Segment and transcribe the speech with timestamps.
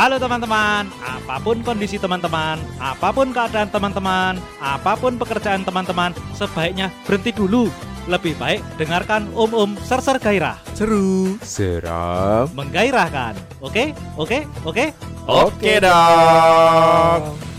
[0.00, 6.88] Halo teman-teman, apa pun kondisi teman-teman, apa pun keadaan teman-teman, apa pun pekerjaan teman-teman, sebaiknya
[7.04, 7.68] berhenti dulu.
[8.08, 10.56] Lebih baik dengarkan Om Om Serser Gairah.
[10.72, 12.48] Seru, seram.
[12.56, 13.36] Menggairahkan.
[13.60, 13.92] Oke?
[14.16, 14.48] Oke?
[14.64, 14.96] Oke?
[15.28, 17.49] Oke dong.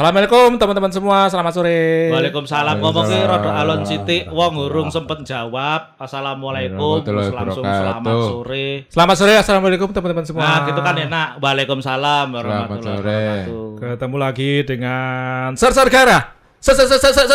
[0.00, 2.08] Assalamualaikum teman-teman semua, selamat sore.
[2.08, 2.80] Waalaikumsalam.
[2.80, 5.92] Ngomongnya rada alon sithik, wong urung sempet jawab.
[6.00, 7.04] Assalamualaikum.
[7.04, 8.88] Terus langsung selamat sore.
[8.88, 10.40] Selamat sore, assalamualaikum teman-teman semua.
[10.40, 11.36] Nah, gitu kan enak.
[11.44, 13.12] Waalaikumsalam warahmatullahi Selamat sore.
[13.44, 13.76] wabarakatuh.
[13.76, 16.18] Ketemu lagi dengan Ser-Ser Gara.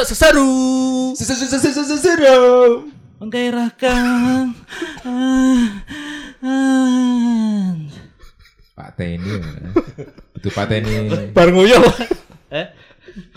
[0.09, 1.13] Seru.
[1.21, 2.41] Seru.
[3.21, 4.57] Menggairahkan.
[5.05, 5.69] Ah,
[6.41, 7.69] ah.
[8.73, 9.37] Pak Teni.
[10.33, 11.29] Itu Pak Teni.
[11.29, 12.24] Bar nguyuh.
[12.47, 12.67] Eh,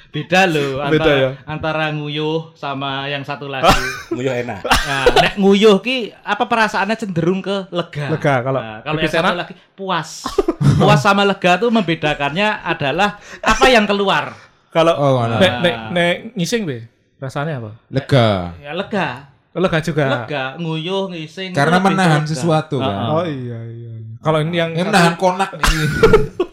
[0.09, 1.31] beda loh antara, Beda ya?
[1.45, 3.69] antara nguyuh sama yang satu lagi.
[4.11, 4.61] Nguyuh enak.
[4.61, 8.09] Nah, nek nguyuh ki apa perasaannya cenderung ke lega.
[8.11, 10.29] Lega, kalau Nah, kalau yang satu lagi puas.
[10.77, 14.37] puas sama lega tuh membedakannya adalah apa yang keluar.
[14.69, 15.41] Kalau Oh, mana?
[15.41, 16.85] nek nek nek ngising be,
[17.17, 17.71] rasanya apa?
[17.89, 18.53] Lega.
[18.61, 19.09] Ya lega.
[19.51, 20.05] Lega juga.
[20.23, 21.51] Lega, nguyuh, ngising.
[21.51, 22.31] Karena menahan lega.
[22.31, 22.87] sesuatu Heeh.
[22.87, 23.09] kan.
[23.11, 23.91] Oh iya iya.
[24.19, 25.65] Kalau ini yang menahan konak nih.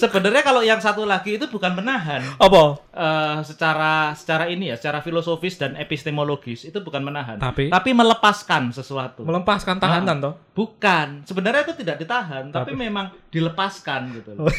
[0.00, 2.24] Sebenarnya kalau yang satu lagi itu bukan menahan.
[2.34, 2.62] apa?
[2.90, 7.68] Eh, secara secara ini ya, secara filosofis dan epistemologis itu bukan menahan, Tapi?
[7.68, 9.22] tapi melepaskan sesuatu.
[9.22, 10.34] Melepaskan tahanan toh.
[10.52, 12.80] Bukan, sebenarnya itu tidak ditahan, tapi, Tapi?
[12.80, 14.48] memang dilepaskan gitu Oh.
[14.48, 14.56] loh.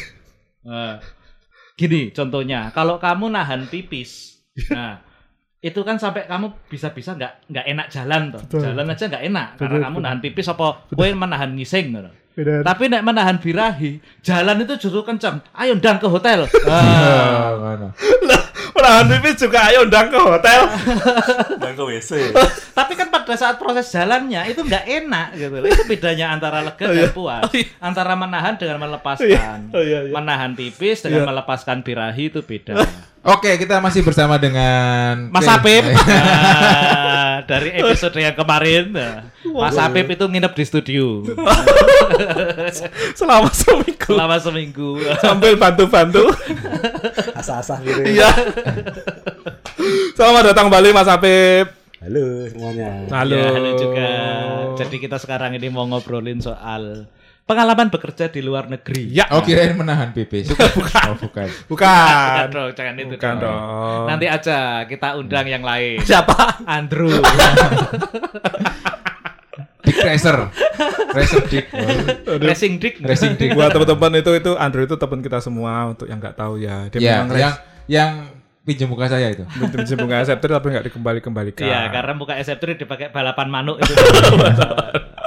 [0.62, 1.02] Nah,
[1.74, 4.38] gini contohnya, kalau kamu nahan pipis,
[4.70, 5.02] nah
[5.58, 8.60] itu kan sampai kamu bisa-bisa nggak nggak enak jalan toh, Betul.
[8.64, 10.04] jalan aja nggak enak Betul, karena kamu betul.
[10.04, 12.10] nahan pipis apa, kowe menahan ngising gitu.
[12.32, 12.64] Beda.
[12.64, 15.44] Tapi nek menahan birahi, jalan itu justru kencang.
[15.52, 16.48] Ayo ndang ke hotel.
[16.64, 17.92] Ah, mana?
[18.72, 20.64] Menahan pipis juga ayo undang ke hotel.
[21.60, 22.32] Dan ke WC.
[22.72, 25.54] Tapi kan pada saat proses jalannya itu nggak enak gitu.
[25.54, 25.68] loh.
[25.68, 27.44] Itu bedanya antara lega dan puas.
[27.78, 29.70] Antara menahan dengan melepaskan.
[29.70, 30.10] Oh, iya, iya.
[30.10, 31.28] Menahan pipis dengan Iya.
[31.28, 32.80] melepaskan birahi itu beda.
[33.22, 35.46] Oke, kita masih bersama dengan Mas.
[35.46, 41.22] Apip nah, dari episode yang kemarin, nah, Mas Apip itu nginep di studio
[43.18, 44.98] Selama seminggu selama seminggu.
[45.22, 46.34] sambil bantu-bantu.
[47.38, 48.02] Asah-asah gitu.
[48.10, 48.26] Iya.
[50.18, 51.66] Selamat datang kembali Mas Apip.
[52.02, 53.06] Halo semuanya.
[53.06, 53.38] Halo.
[53.38, 54.10] Ya, halo juga.
[54.82, 57.06] Jadi kita sekarang ini mau ngobrolin soal
[57.42, 59.10] pengalaman bekerja di luar negeri.
[59.10, 59.26] Ya.
[59.28, 60.48] Oh, kirain menahan pipis.
[60.48, 60.70] Bukan.
[61.02, 61.48] Oh, bukan.
[61.66, 62.46] Bukan Bukan.
[62.48, 63.58] dong, jangan itu Bukan dong.
[63.58, 64.04] dong.
[64.06, 65.98] Nanti aja kita undang yang lain.
[66.00, 66.62] siapa?
[66.64, 67.10] Andrew.
[69.82, 70.36] Dick Racer.
[71.10, 71.66] Racer Dick.
[72.38, 72.94] Racing Dick.
[73.02, 73.50] Racing Dick.
[73.52, 76.86] Buat teman-teman itu itu Andrew itu teman kita semua untuk yang nggak tahu ya.
[76.88, 77.54] Dia Ya, memang yang
[77.90, 78.10] yang
[78.62, 79.42] pinjam muka saya itu.
[79.74, 81.66] pinjam bunga aseptir tapi nggak dikembali-kembalikan.
[81.66, 83.90] Iya, karena muka itu dipakai balapan manuk itu.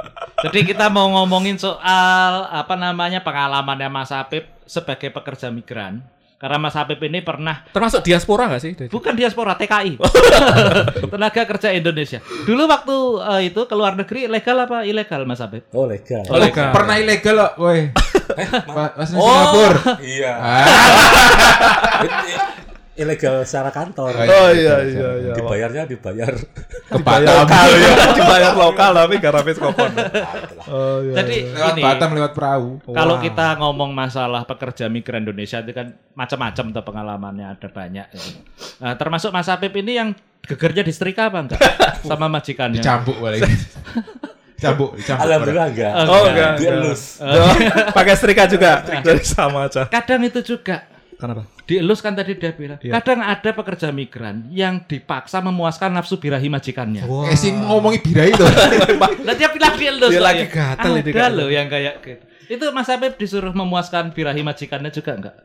[0.46, 6.02] Jadi kita mau ngomongin soal apa namanya pengalamannya Mas Apip sebagai pekerja migran.
[6.36, 8.76] Karena Mas Apip ini pernah Termasuk diaspora nggak sih?
[8.86, 9.96] bukan diaspora TKI.
[11.12, 12.20] Tenaga kerja Indonesia.
[12.44, 15.64] Dulu waktu eh, itu ke luar negeri legal apa ilegal Mas Apip?
[15.72, 16.28] Oh legal.
[16.28, 16.76] Oh, legal.
[16.76, 17.88] Pernah ilegal loh, woi.
[18.76, 19.24] Pas di Oh.
[19.24, 19.80] Singapura.
[19.98, 20.32] Iya.
[21.96, 22.45] Ah.
[22.96, 24.16] Ilegal secara kantor.
[24.16, 25.32] Oh iya iya iya.
[25.36, 26.32] Dibayarnya dibayar.
[26.32, 27.36] Ke Dibayar Batam.
[27.44, 27.92] lokal ya.
[28.18, 29.90] Dibayar lokal tapi nggak rapis kopon.
[30.64, 31.14] Oh iya.
[31.20, 32.68] Jadi Lewat ini Batam lewat perahu.
[32.88, 38.06] Kalau kita ngomong masalah pekerja migran Indonesia itu kan macam-macam tuh pengalamannya ada banyak.
[38.80, 40.08] Nah, termasuk Mas Apip ini yang
[40.42, 41.60] gegernya disetrika apa enggak
[42.08, 42.80] sama majikannya?
[42.80, 43.44] Dicambuk balik.
[44.56, 45.20] Dicambuk, dicambuk.
[45.28, 45.92] Alhamdulillah enggak.
[45.92, 46.32] Oh, Oh enggak.
[46.32, 46.48] enggak.
[46.56, 46.80] enggak.
[46.80, 47.02] Dielus.
[47.20, 47.52] Oh,
[47.92, 48.80] Pakai setrika juga.
[49.04, 49.84] Jadi sama aja.
[49.84, 50.80] Kadang itu juga
[51.16, 51.48] Kenapa?
[51.66, 52.78] dielus kan tadi dia bilang.
[52.78, 53.02] Iya.
[53.02, 57.02] Kadang ada pekerja migran yang dipaksa memuaskan nafsu birahi majikannya.
[57.04, 57.26] Wah.
[57.26, 58.46] Eh sing ngomongi bira itu.
[59.26, 60.14] Nah, dia bilang dielus.
[60.14, 60.54] Dia lagi ya.
[60.54, 62.24] gatel ini Ada loh yang kayak gitu.
[62.46, 65.36] Itu Mas Apip disuruh memuaskan birahi majikannya juga enggak?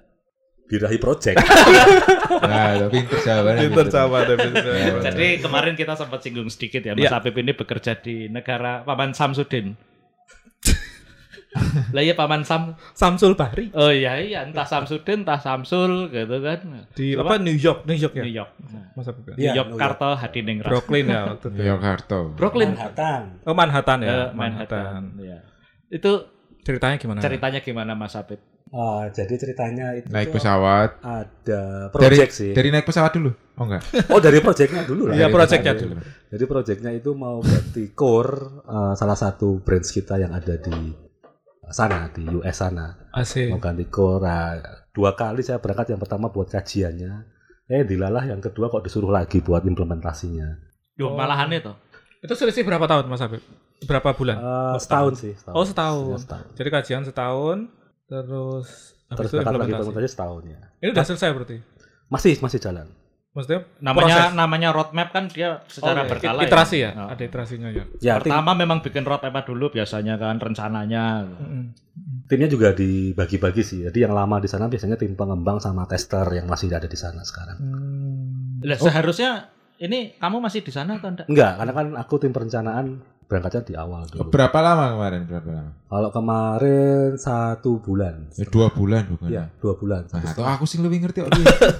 [0.69, 1.37] Birahi project.
[2.31, 3.61] Nah, itu pinter jawabannya.
[3.69, 4.63] Pinter ada pinter.
[5.03, 7.19] Jadi kemarin kita sempat singgung sedikit ya, Mas Iya.
[7.19, 9.75] Apip ini bekerja di negara Paman Samsudin.
[11.95, 12.79] lah iya Paman Sam.
[12.91, 16.87] Samsul Bahri Oh iya iya, entah Samsudin, entah Samsul gitu kan.
[16.95, 18.23] di apa New York, New York ya.
[18.23, 18.51] New York.
[18.93, 19.35] Mas Apip ya?
[19.35, 19.81] Iya, New York New York.
[19.81, 20.69] Karto Hadiningrat.
[20.69, 21.59] Brooklyn ya waktu itu.
[21.59, 22.15] Yogyakarta.
[22.33, 22.69] Brooklyn.
[22.71, 23.21] Manhattan.
[23.43, 24.09] Oh Manhattan ya.
[24.09, 25.01] Eh, Manhattan.
[25.17, 25.37] Iya.
[25.89, 26.11] Itu
[26.61, 27.19] Ceritanya gimana?
[27.19, 28.37] ceritanya gimana Mas Apip?
[28.71, 31.03] Ah, jadi ceritanya itu Naik pesawat.
[31.03, 31.33] ada
[31.83, 32.51] Dari, project sih.
[32.55, 33.35] dari naik pesawat dulu.
[33.59, 33.83] Oh enggak.
[34.07, 35.17] Oh dari projectnya dulu lah.
[35.17, 35.95] Iya, Dari projectnya pesawat dulu.
[36.31, 40.71] Jadi projectnya itu mau ganti core eh, salah satu branch kita yang ada di
[41.71, 43.09] sana di US sana.
[43.11, 43.49] Asik.
[43.49, 43.83] Mau ganti.
[43.87, 44.59] Nah,
[44.91, 47.13] dua kali saya berangkat yang pertama buat kajiannya.
[47.65, 50.59] Eh dilalah yang kedua kok disuruh lagi buat implementasinya.
[50.99, 51.15] Yo, Oh.
[51.15, 51.71] malahan itu.
[52.19, 53.41] Itu selisih berapa tahun Mas Habib?
[53.81, 54.37] Berapa bulan?
[54.37, 55.33] Eh, setahun sih.
[55.33, 55.55] Setahun.
[55.55, 56.11] Oh setahun.
[56.13, 56.45] Ya, setahun.
[56.53, 57.57] Jadi kajian setahun,
[58.05, 58.67] terus
[59.09, 59.81] Terus itu berangkat lagi implementasi.
[59.89, 60.59] implementasi setahun ya.
[60.79, 61.57] Ini udah selesai berarti?
[62.07, 62.87] Masih masih jalan.
[63.31, 64.35] Maksudnya Namanya proses.
[64.35, 66.43] namanya roadmap kan dia secara Oh, berkala.
[66.43, 66.91] iterasi ya?
[66.99, 67.07] Oh.
[67.07, 67.87] Ada iterasinya ya.
[68.03, 71.31] Ya, tim, Pertama memang bikin roadmap dulu biasanya kan rencananya.
[72.27, 73.79] Timnya juga dibagi-bagi sih.
[73.87, 77.23] Jadi yang lama di sana biasanya tim pengembang sama tester yang masih ada di sana
[77.23, 77.55] sekarang.
[77.55, 78.59] Hmm.
[78.63, 79.47] Lah seharusnya
[79.81, 81.25] ini kamu masih di sana atau enggak?
[81.25, 84.27] Enggak, karena kan aku tim perencanaan berangkatnya di awal dulu.
[84.27, 85.21] Berapa lama kemarin?
[85.25, 85.71] Berapa lama?
[85.87, 88.27] Kalau kemarin satu bulan.
[88.35, 89.27] Ya, dua bulan bukan?
[89.31, 90.05] Iya, dua bulan.
[90.05, 91.31] Nah, atau aku sih lebih ngerti kok.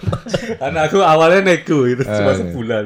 [0.63, 2.37] Karena aku awalnya nego itu cuma Eh.
[2.39, 2.85] sebulan.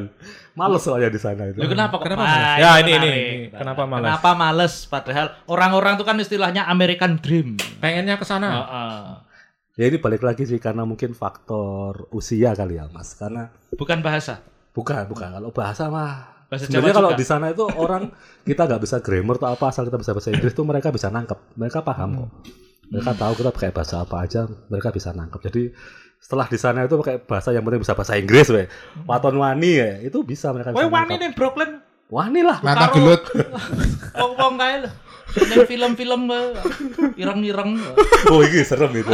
[0.55, 1.59] Males soalnya di sana itu.
[1.59, 2.03] Lu kenapa kok?
[2.07, 2.35] Kenapa males?
[2.35, 3.23] itu Ya, ini, ini, ini.
[3.51, 4.03] Kenapa males?
[4.03, 4.73] Kenapa males?
[4.85, 7.55] Padahal orang-orang itu kan istilahnya American Dream.
[7.79, 8.47] Pengennya ke sana.
[8.49, 8.99] Heeh.
[9.75, 13.13] Ya ini balik lagi sih karena mungkin faktor usia kali ya, Mas.
[13.13, 14.39] Karena Bukan bahasa.
[14.75, 15.29] Bukan, bukan.
[15.39, 17.21] Kalau bahasa mah Bahasa Sebenarnya Jawa kalau juga.
[17.21, 18.03] di sana itu orang
[18.45, 21.39] kita nggak bisa grammar atau apa asal kita bisa bahasa Inggris tuh mereka bisa nangkep,
[21.57, 22.29] mereka paham kok.
[22.85, 25.41] Mereka tahu kita pakai bahasa apa aja, mereka bisa nangkep.
[25.49, 25.73] Jadi
[26.21, 28.69] setelah di sana itu pakai bahasa yang penting bisa bahasa Inggris, we.
[29.09, 31.81] Waton wani ya, itu bisa mereka bisa Woi wani nih Brooklyn.
[32.13, 32.61] Wani lah.
[32.61, 33.25] Mata gelut.
[34.21, 34.89] Wong-wong kae lho.
[35.35, 36.21] Neng film-film
[37.17, 37.71] ireng-ireng.
[38.29, 39.09] Oh ini serem itu.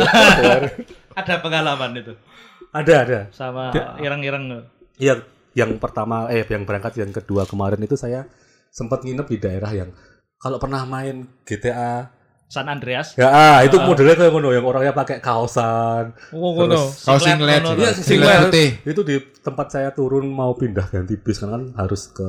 [1.20, 2.14] Ada pengalaman itu
[2.72, 3.20] ada ada.
[3.36, 4.64] sama ireng-ireng.
[4.96, 8.28] Yang yang pertama eh yang berangkat yang kedua kemarin itu saya
[8.72, 9.90] sempat nginep di daerah yang
[10.40, 12.08] kalau pernah main GTA
[12.52, 13.16] San Andreas.
[13.16, 16.92] ya ah, itu modelnya kayak ngono yang orangnya pakai kaosan Oh, ngono.
[16.92, 17.64] Kau Singlet.
[17.64, 18.52] Iya, Singlet
[18.84, 22.28] itu di tempat saya turun mau pindah ganti bis karena kan harus ke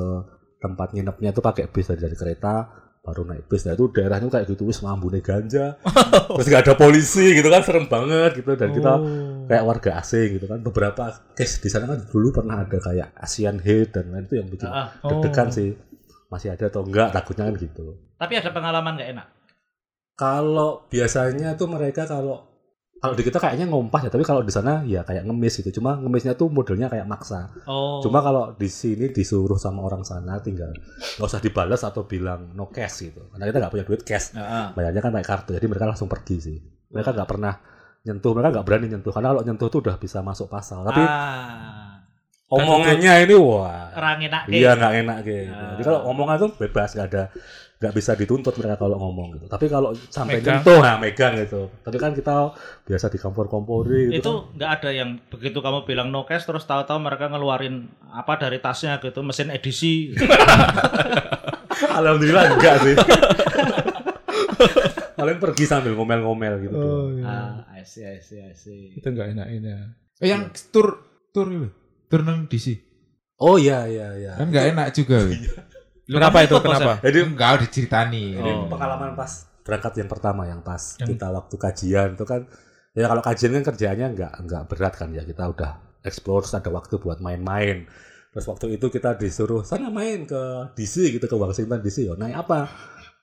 [0.62, 2.70] tempat nginepnya itu pakai bis dari, dari kereta
[3.02, 3.66] baru naik bis.
[3.66, 5.74] Nah itu daerahnya kayak gitu wis mambune ganja.
[6.38, 8.54] Terus nggak ada polisi gitu kan serem banget gitu.
[8.54, 9.42] Dan kita Oh.
[9.44, 10.58] kayak warga asing gitu kan.
[10.58, 14.46] Beberapa case di sana kan dulu pernah ada kayak Asian hate dan lain itu yang
[14.46, 15.52] bikin Ah, deg-degan Oh.
[15.52, 15.70] sih.
[16.28, 17.98] Masih ada atau enggak takutnya kan gitu.
[18.16, 19.26] Tapi ada pengalaman gak enak.
[20.12, 22.51] kalau biasanya tuh mereka kalau
[23.02, 25.98] kalau di kita kayaknya ngompas ya tapi kalau di sana ya kayak ngemis gitu cuma
[25.98, 28.02] ngemisnya tuh modelnya kayak maksa Oh.
[28.02, 32.68] Cuma kalau di sini disuruh sama orang sana tinggal nggak usah dibalas atau bilang no
[32.68, 33.22] cash gitu.
[33.30, 34.34] Karena kita nggak punya duit cash.
[34.34, 34.74] Heeh.
[34.74, 35.50] Bayarnya kan pakai kartu.
[35.54, 36.58] Jadi mereka langsung pergi sih.
[36.90, 37.54] Mereka nggak pernah
[38.02, 38.32] nyentuh.
[38.34, 39.12] Mereka nggak berani nyentuh.
[39.14, 40.82] Karena kalau nyentuh tuh udah bisa masuk pasal.
[40.82, 41.91] Tapi ah,
[42.52, 43.88] omongannya ini wah.
[43.96, 45.52] orang enak Iya nggak enak gitu.
[45.52, 45.72] Ah.
[45.76, 47.24] Jadi kalau omongan tuh bebas nggak ada
[47.82, 49.50] nggak bisa dituntut mereka kalau ngomong gitu.
[49.50, 51.66] Tapi kalau sampai nyentuh, nah megang gitu.
[51.82, 52.54] Tapi kan kita
[52.86, 54.22] biasa di kompor-kompori gitu.
[54.22, 54.54] itu kan.
[54.54, 59.02] nggak ada yang begitu kamu bilang no cash terus tahu-tahu mereka ngeluarin apa dari tasnya
[59.02, 60.14] gitu mesin edisi
[61.98, 62.94] Alhamdulillah enggak sih.
[65.18, 66.76] Paling pergi sambil ngomel-ngomel gitu.
[66.78, 67.26] Oh, iya.
[67.26, 69.70] ah I see I see I see Itu enggak enak ini.
[69.70, 69.82] ya.
[70.22, 71.02] Eh, yang tur
[71.34, 71.81] tur itu.
[72.12, 72.76] Tur nang DC.
[73.40, 74.32] Oh iya iya iya.
[74.36, 75.24] Kan nggak enak juga.
[75.24, 75.40] weh.
[76.06, 76.54] Lu Kenapa itu?
[76.60, 77.00] Kenapa?
[77.00, 77.08] ya?
[77.08, 78.24] Jadi Enggak diceritani.
[78.36, 78.68] ini Oh.
[78.68, 79.32] pengalaman pas
[79.62, 82.44] berangkat yang pertama yang pas Yang- kita waktu kajian itu kan
[82.92, 85.72] ya kalau kajian kan kerjaannya nggak nggak berat kan ya kita udah
[86.02, 87.88] explore terus ada waktu buat main-main.
[88.28, 90.42] Terus waktu itu kita disuruh sana main ke
[90.74, 92.04] DC gitu ke Washington DC.
[92.06, 92.68] Oh, naik apa?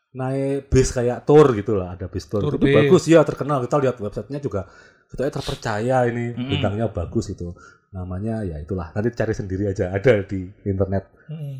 [0.09, 2.41] Naik bis kayak tour gitu lah, ada bis tour.
[2.41, 2.73] Tour itu bis.
[2.73, 3.61] bagus ya, terkenal.
[3.61, 4.65] Kita lihat websitenya juga
[5.05, 6.49] kita terpercaya ini Mm-mm.
[6.49, 7.53] bintangnya bagus itu.
[7.89, 8.93] Namanya ya itulah.
[8.93, 11.09] Nanti cari sendiri aja ada di internet.
[11.25, 11.55] Mm.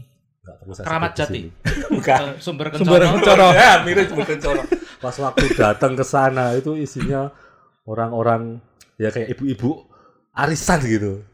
[0.45, 1.41] Nggak perlu saya Keramat Jati.
[1.97, 2.21] Bukan.
[2.37, 3.45] Sumber Sumber kencana kencana.
[3.53, 4.61] ya, mirip sumber kencana.
[4.99, 7.33] Pas waktu datang ke sana itu isinya
[7.89, 8.61] orang-orang
[8.99, 9.89] ya kayak ibu-ibu
[10.35, 11.25] arisan gitu.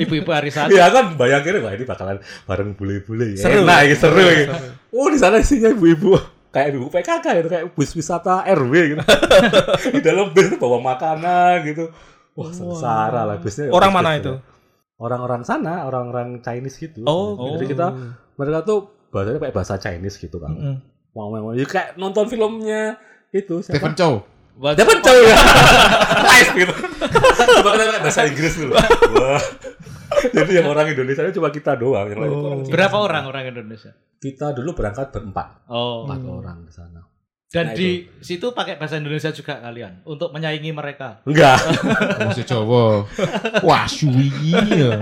[0.00, 2.18] ibu-ibu arisan Ya kan bayangin wah ini bakalan
[2.48, 3.36] bareng bule-bule.
[3.36, 3.62] Seru.
[3.62, 4.22] Enak gitu, seru.
[4.22, 4.54] gitu.
[4.96, 6.16] Oh di sana isinya ibu-ibu
[6.52, 9.02] kayak ibu PKK gitu kayak bus wisata RW gitu.
[9.96, 11.88] di dalam tuh bawa makanan gitu.
[12.32, 13.68] Wah sengsara lah busnya.
[13.68, 14.32] Orang mana bus- itu?
[14.96, 17.02] Orang-orang sana, orang-orang Chinese gitu.
[17.02, 17.90] Oh, Jadi kita
[18.34, 18.78] mereka tuh
[19.10, 20.52] bahasanya kayak bahasa Chinese gitu kan.
[20.52, 20.76] Mm-mm.
[21.12, 22.96] Mau mau ya kayak nonton filmnya
[23.30, 23.98] itu Stephen siapa?
[23.98, 24.14] Chow.
[24.54, 25.36] Buat- Dapat cow ya.
[26.28, 26.74] Live gitu.
[27.52, 28.72] Coba kita pakai bahasa Inggris dulu.
[29.12, 29.42] Wah.
[30.22, 33.90] Jadi yang orang Indonesia cuma kita doang, yang lain itu orang berapa orang orang Indonesia
[34.16, 37.00] Kita dulu berangkat berempat, oh empat orang di sana.
[37.52, 41.60] Dan Nah, di situ pakai bahasa Indonesia juga kalian untuk menyaingi mereka Enggak.
[42.18, 43.04] Bahasa Jawa.
[43.60, 44.32] Wah, suwi.
[44.72, 44.96] ya.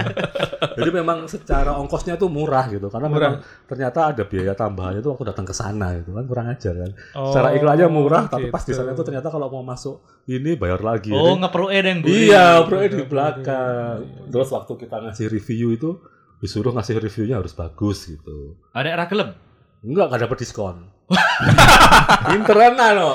[0.75, 3.31] Jadi memang secara ongkosnya tuh murah gitu, karena Murah.
[3.31, 6.91] memang ternyata ada biaya tambahannya tuh waktu datang ke sana gitu kan kurang ajar kan.
[7.15, 8.83] Oh, Secara iklannya murah, tapi pas di gitu.
[8.83, 11.11] sana tuh ternyata kalau mau masuk ini bayar lagi.
[11.11, 13.97] oh ngeproe yang buri Iya, bro di Iya, belakang.
[14.03, 14.29] iya, iya.
[14.29, 15.91] Terus waktu kita ngasih review itu
[16.37, 18.57] disuruh ngasih reviewnya harus bagus gitu.
[18.73, 19.37] ada era gelem
[19.81, 20.77] Enggak, enggak dapat diskon.
[22.37, 23.11] Interan lah no.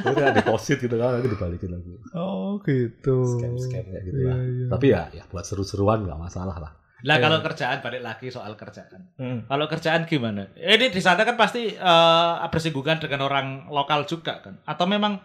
[0.00, 1.92] Jadi ada deposit gitu kan, nanti dibalikin lagi.
[2.14, 3.36] Oh, gitu.
[3.36, 4.38] Scam-scam kayak gitu Iya, lah.
[4.40, 4.66] iya.
[4.70, 6.72] Tapi ya, ya buat seru-seruan nggak masalah lah.
[7.00, 7.22] Lah Iya.
[7.22, 9.00] kalau kerjaan balik lagi soal kerjaan.
[9.14, 9.38] Hmm.
[9.46, 10.50] Kalau kerjaan gimana?
[10.54, 14.58] Ini di sana kan pasti eh, bersinggungan dengan orang lokal juga kan?
[14.64, 15.18] Atau memang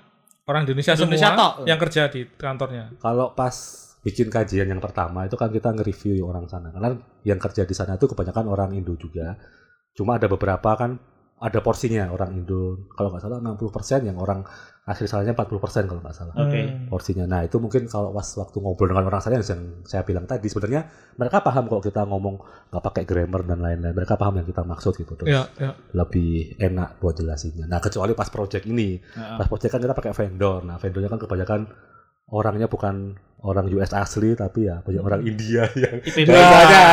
[0.43, 1.53] Orang Indonesia, Indonesia semua tok.
[1.63, 2.91] yang kerja di kantornya.
[2.99, 3.55] Kalau pas
[4.03, 6.67] bikin kajian yang pertama itu kan kita nge-review orang sana.
[6.67, 6.91] Karena
[7.23, 9.39] yang kerja di sana itu kebanyakan orang Indo juga.
[9.93, 10.97] Cuma ada beberapa kan
[11.43, 12.87] ada porsinya orang Indo.
[12.95, 14.47] Kalau nggak salah 60% yang orang
[14.83, 16.31] asli sananya 40% kalau nggak salah.
[16.39, 16.59] Oke.
[16.63, 16.87] Hmm.
[16.87, 17.27] Porsinya.
[17.27, 19.43] Nah itu mungkin kalau pas waktu ngobrol dengan orang sana yang
[19.83, 20.87] saya bilang tadi sebenarnya
[21.19, 22.35] mereka paham kalau kita ngomong
[22.71, 23.91] nggak pakai grammar dan lain-lain.
[23.91, 25.19] Mereka paham yang kita maksud gitu.
[25.19, 25.71] Terus Ya, ya.
[25.91, 27.67] lebih enak buat jelasinnya.
[27.67, 29.35] Nah kecuali pas project ini, Heeh.
[29.35, 30.63] pas project kan kita pakai vendor.
[30.63, 31.61] Nah vendornya kan kebanyakan
[32.31, 36.31] orangnya bukan orang US asli tapi ya banyak orang India yang IPB.
[36.31, 36.83] bahasanya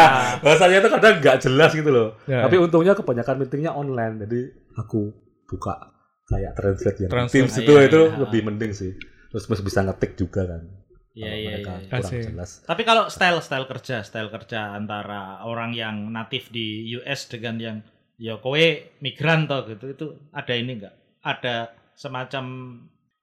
[0.42, 2.08] bahasanya itu kadang nggak jelas gitu loh.
[2.26, 4.40] Ya, tapi untungnya kebanyakan meetingnya online, jadi
[4.74, 5.14] aku
[5.46, 5.94] buka
[6.30, 7.34] kayak translate yang Translate.
[7.34, 8.18] Teams Ah, itu iya, itu iya.
[8.22, 8.92] lebih mending sih.
[9.30, 10.62] Terus masih bisa ngetik juga kan.
[11.10, 11.86] Iya iya mereka iya.
[11.90, 12.22] kurang Asik.
[12.34, 12.50] jelas.
[12.66, 17.76] Tapi kalau style style kerja, style kerja antara orang yang natif di US dengan yang
[18.14, 18.62] ya kowe
[19.02, 20.94] migran toh gitu itu ada ini enggak?
[21.22, 22.44] Ada semacam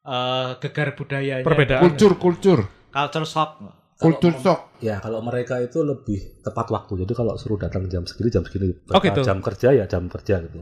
[0.03, 1.47] eh, gegar budayanya.
[1.47, 1.83] Perbedaan.
[1.83, 2.59] Kultur, kultur.
[2.91, 3.49] Culture shock.
[3.97, 4.77] Kultur shock.
[4.77, 7.05] Ya kalau mereka itu lebih tepat waktu.
[7.05, 8.69] Jadi kalau suruh datang jam segini jam segini.
[8.93, 9.21] Oh, Berapa gitu.
[9.25, 10.61] Jam kerja ya jam kerja gitu.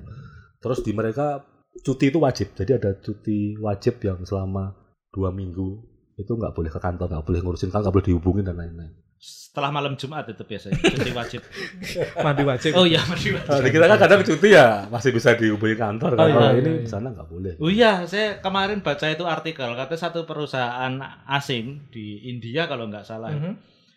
[0.63, 1.43] Terus di mereka
[1.83, 2.55] cuti itu wajib.
[2.55, 4.71] Jadi ada cuti wajib yang selama
[5.11, 5.83] dua minggu
[6.15, 8.95] itu nggak boleh ke kantor, nggak boleh ngurusin kantor, nggak boleh dihubungin dan lain-lain.
[9.15, 11.41] Setelah malam Jumat itu biasanya cuti wajib.
[12.25, 12.71] Mandi wajib.
[12.75, 13.47] Oh iya, mandi wajib.
[13.63, 16.13] Nah, kita kan kadang cuti ya masih bisa dihubungi kantor.
[16.13, 16.27] Oh, kan.
[16.27, 16.83] iya, Kalau iya, ini iya.
[16.83, 17.53] di sana nggak boleh.
[17.57, 20.93] Oh iya, saya kemarin baca itu artikel kata satu perusahaan
[21.31, 23.31] asing di India kalau nggak salah.
[23.31, 23.55] Mhm.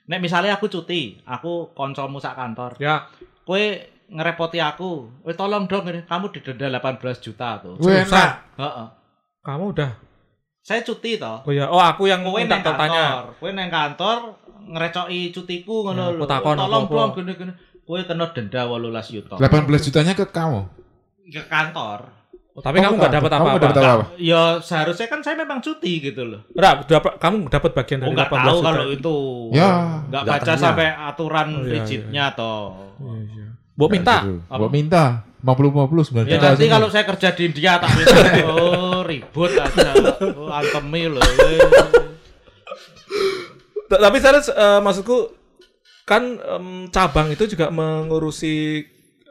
[0.09, 2.81] Nek misalnya aku cuti, aku koncomu sak kantor.
[2.81, 3.11] Ya,
[3.49, 3.81] Kue
[4.13, 5.25] ngerepoti aku.
[5.25, 7.81] Weh tolong dong ini kamu didenda 18 juta tuh.
[7.81, 8.45] Susah.
[8.61, 8.87] Heeh.
[9.41, 9.91] Kamu udah.
[10.63, 11.41] Saya cuti toh.
[11.43, 14.17] Oh ya, oh aku yang Kowe minta nang kantor, kowe nang kantor
[14.69, 16.27] ngerecoki cutiku ngono aku lho.
[16.29, 17.53] takon Tolong dong gini-gini.
[17.83, 19.35] Kowe kena denda 18 juta.
[19.41, 20.61] 18 jutanya ke kamu.
[21.33, 22.21] Ke kantor.
[22.53, 23.59] Oh, tapi kamu nggak dapat apa-apa.
[23.63, 24.05] dapat apa-apa.
[24.19, 26.43] Ya seharusnya kan saya memang cuti gitu loh.
[26.53, 28.67] Nggak, dapat kamu dapat bagian Oh dari nggak 18 tahu juta.
[28.67, 29.17] kalau itu.
[29.55, 29.71] Ya.
[30.05, 32.67] Nggak Nggak baca sampai aturan Oh, iya, rigidnya toh.
[32.99, 33.47] Iya, iya.
[33.73, 34.17] Bu minta.
[34.51, 35.05] Gua minta
[35.39, 36.47] 50 50 9 Ya juta.
[36.51, 38.17] nanti kalau saya kerja di India tak bisa.
[38.51, 39.91] Oh ribut aja.
[40.37, 41.25] Oh, antemi loh.
[43.89, 45.33] Tapi saya eh, maksudku
[46.05, 46.37] kan
[46.89, 48.85] cabang itu juga mengurusi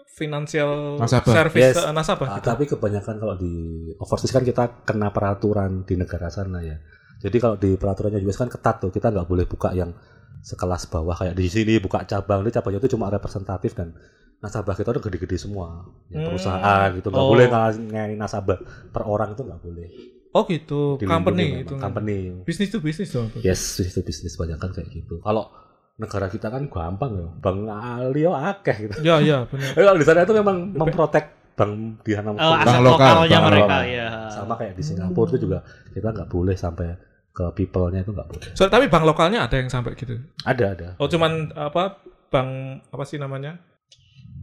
[0.09, 1.29] financial Nasabah.
[1.29, 1.77] service Yes.
[1.77, 2.47] ke nasabah Ah, gitu.
[2.49, 3.53] tapi kebanyakan kalau di
[4.01, 6.81] overseas kan kita kena peraturan di negara sana ya.
[7.21, 9.93] Jadi kalau di peraturannya US kan ketat tuh, kita nggak boleh buka yang
[10.41, 13.93] sekelas bawah kayak di sini buka cabang, ini cabangnya itu cuma representatif dan
[14.37, 16.27] nasabah kita udah gede-gede semua, ya, Hmm.
[16.27, 17.31] perusahaan gitu nggak Oh.
[17.31, 19.87] boleh ngalahin nasabah per orang itu nggak boleh.
[20.29, 21.73] Oh gitu, Dilindungi company memang, itu.
[21.75, 22.17] company.
[22.43, 23.33] Bisnis to bisnis dong.
[23.39, 25.17] Yes, itu bisnis banyak kan kayak gitu.
[25.17, 25.49] Kalau
[25.95, 29.01] negara kita kan gampang ya, bang Ali yo akeh gitu.
[29.01, 29.73] Ya ya benar.
[29.79, 31.25] Kalau di sana itu memang memprotek
[31.57, 33.81] bank di sana Oh, aset Bank lokal, lokalnya bank mereka lokal.
[33.89, 34.09] ya.
[34.29, 36.87] sama kayak di Singapura itu juga kita nggak boleh sampai
[37.31, 38.47] ke people-nya itu nggak boleh.
[38.53, 40.21] So, tapi bank lokalnya ada yang sampai gitu.
[40.43, 40.87] Ada ada.
[40.95, 42.49] Oh cuman apa bank
[42.87, 43.57] apa sih namanya?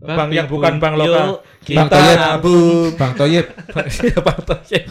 [0.04, 1.26] Bang Bank yang bukan bank lokal.
[1.26, 2.18] yuk, Bang kita Toyib.
[2.18, 2.90] nabung.
[2.94, 3.46] Bang Toyib.
[4.26, 4.84] Bang Toyib.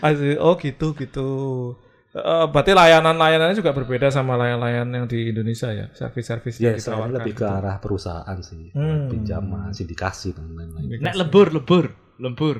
[0.00, 1.28] Asli, Oh gitu gitu.
[2.12, 6.94] Eh, berarti layanan-layanannya juga berbeda sama layanan-layanan yang di Indonesia ya, servis-servis yang Ya, saya
[6.94, 7.14] ditawarkan.
[7.16, 7.50] lebih ke gitu.
[7.52, 9.06] arah perusahaan sih, Hmm.
[9.08, 10.94] pinjaman, sindikasi dan lain-lain.
[11.00, 11.84] Nek lembur, lembur,
[12.18, 12.56] lembur.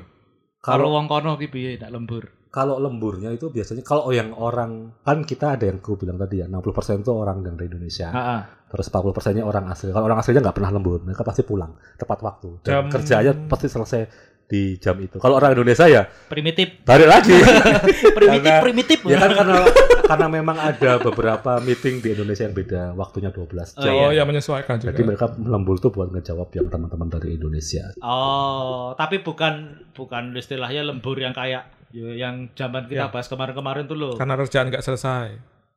[0.59, 2.27] Kalau Kalau wong kono ki piye nek lembur?
[2.55, 6.47] Kalau lemburnya itu biasanya kalau yang orang kan kita ada yang aku bilang tadi ya
[6.47, 8.07] 60% itu orang yang dari Indonesia.
[8.07, 8.39] Heeh.
[8.71, 9.91] Terus 40 persennya orang asli.
[9.91, 12.63] Kalau orang aslinya nggak pernah lembur, mereka pasti pulang tepat waktu.
[12.63, 14.01] Dan Jam- kerjanya pasti selesai
[14.45, 15.17] di jam itu.
[15.17, 16.85] Kalau orang Indonesia ya Primitif.
[16.85, 17.33] balik lagi.
[18.17, 18.97] primitif, Karena- primitif.
[19.03, 19.57] ya kan karena
[20.05, 23.89] karena memang ada beberapa meeting di Indonesia yang beda, waktunya 12 jam.
[23.91, 24.93] Oh, ya menyesuaikan juga.
[24.93, 27.89] Jadi mereka lembur tuh buat ngejawab yang teman-teman dari Indonesia.
[27.99, 33.11] Oh, tapi bukan bukan istilahnya lembur yang kayak ya, yang zaman kita Ya.
[33.11, 34.13] bahas kemarin-kemarin tuh loh.
[34.15, 35.27] Karena kerjaan nggak selesai.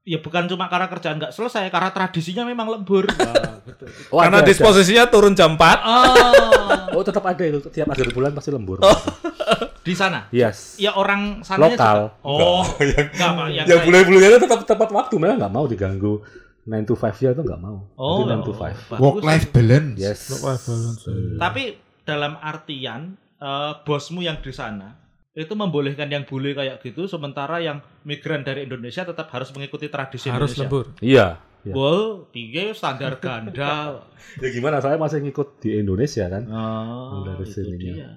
[0.03, 3.05] Ya bukan cuma karena kerjaan nggak selesai, karena tradisinya memang lembur.
[3.13, 3.93] Wah, betul.
[4.09, 4.49] Oh, Karena ada, ada.
[4.49, 5.61] disposisinya turun jam 4.
[5.79, 7.61] Oh, Oh, tetap ada itu.
[7.63, 8.81] Tiap akhir bulan pasti lembur.
[9.79, 10.29] di sana.
[10.31, 10.77] Yes.
[10.77, 11.97] Ya orang sananya Lokal.
[11.97, 12.25] juga.
[12.25, 15.15] Oh, yang enggak Pak, yang yang bule-bulenya tetap tepat waktu.
[15.15, 16.25] Mereka nggak mau diganggu.
[16.65, 17.77] 9 to 5 ya itu nggak mau.
[17.95, 18.77] Oh, Jadi 9 to 5.
[18.89, 19.01] bagus.
[19.01, 19.97] Work life balance.
[19.97, 20.21] Yes.
[21.37, 21.63] Tapi
[22.03, 23.01] dalam artian
[23.39, 24.93] eh, bosmu yang di sana
[25.39, 30.27] itu membolehkan yang bule kayak gitu, sementara yang migran dari Indonesia tetap harus mengikuti tradisi
[30.27, 30.63] Harus Indonesia.
[30.67, 30.87] lembur.
[30.99, 31.27] Iya.
[31.67, 31.75] Iya.
[31.75, 33.99] Wow, tinggi standar ganda.
[34.43, 34.79] Ya gimana?
[34.79, 36.43] Saya masih ngikut di Indonesia kan.
[36.47, 37.95] Oh, Dari itu sininya.
[37.97, 38.11] dia.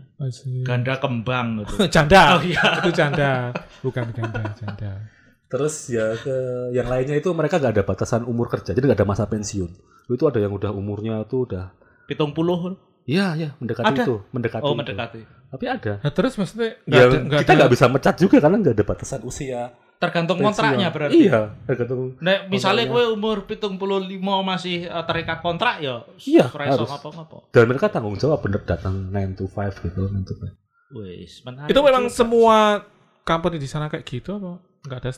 [0.62, 1.88] Ganda kembang gitu.
[1.90, 2.38] Janda.
[2.38, 2.82] Oh iya.
[2.84, 3.50] Itu janda.
[3.82, 4.92] Bukan ganda, janda.
[5.48, 6.36] Terus ya ke
[6.72, 9.72] yang lainnya itu mereka nggak ada batasan umur kerja, jadi nggak ada masa pensiun.
[10.08, 11.74] Itu ada yang udah umurnya tuh udah
[12.06, 12.76] Pitung puluh.
[13.06, 14.04] Iya, iya, mendekati Ada?
[14.06, 14.64] itu, mendekati.
[14.64, 14.80] Oh itu.
[14.80, 15.22] mendekati.
[15.52, 15.94] Tapi ada.
[16.00, 19.22] Nah, terus maksudnya nggak Ya, ada kita nggak bisa mecat juga karena nggak ada batasan
[19.26, 19.62] usia.
[19.98, 21.30] Tergantung kontraknya berarti.
[21.30, 22.18] Iya, tergantung.
[22.18, 26.02] Nek misalnya kowe umur pitung puluh lima masih eh, terikat kontrak ya.
[26.18, 26.90] Iya, ora iso harus.
[26.90, 27.38] ngapa-ngapa.
[27.54, 30.58] Dan mereka tanggung jawab bener datang 9 to 5 gitu, 9 to 5.
[30.98, 32.18] Wis, menarik itu memang juga.
[32.18, 32.58] semua
[33.22, 34.58] company di sana kayak gitu apa?
[34.84, 35.12] Nggak ada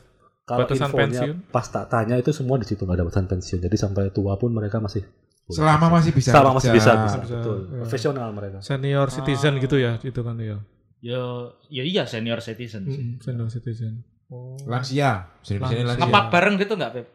[0.43, 1.35] Kalau Batasan infonya pensiun?
[1.55, 3.59] pas tak tanya itu semua di situ nggak ada batasan pensiun.
[3.63, 5.07] Jadi sampai tua pun mereka masih
[5.45, 7.57] Selama masih bisa selama masih bisa, bisa, Bisa, betul.
[7.61, 7.79] iya.
[7.83, 8.57] Profesional mereka.
[8.59, 9.59] senior citizen Ah.
[9.59, 10.57] gitu ya itu kan ya.
[10.99, 11.21] Ya,
[11.67, 12.85] ya iya senior citizen.
[12.85, 12.95] sih.
[12.95, 14.07] Mm-mm, senior citizen.
[14.27, 14.55] Oh.
[14.63, 15.35] Lansia.
[15.39, 15.83] Bisa di sini Lansia.
[15.85, 16.01] lansia.
[16.01, 17.07] Ngepak bareng gitu enggak, Beb?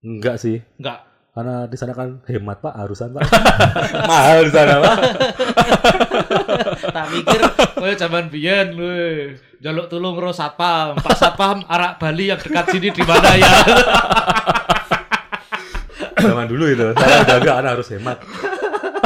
[0.00, 0.62] Enggak sih.
[0.78, 0.98] Enggak.
[1.32, 3.24] Karena di sana kan hemat Pak, harusan Pak.
[4.10, 4.96] Mahal di sana Pak.
[6.94, 7.40] tak pikir
[7.74, 8.86] kowe zaman biyen lu
[9.58, 10.94] jaluk tulung karo satpam.
[10.94, 13.48] Pak Satpam arak Bali yang dekat sini di mana ya?
[16.24, 16.86] Zaman dulu itu.
[16.94, 18.18] Saya udah enggak karena harus hemat.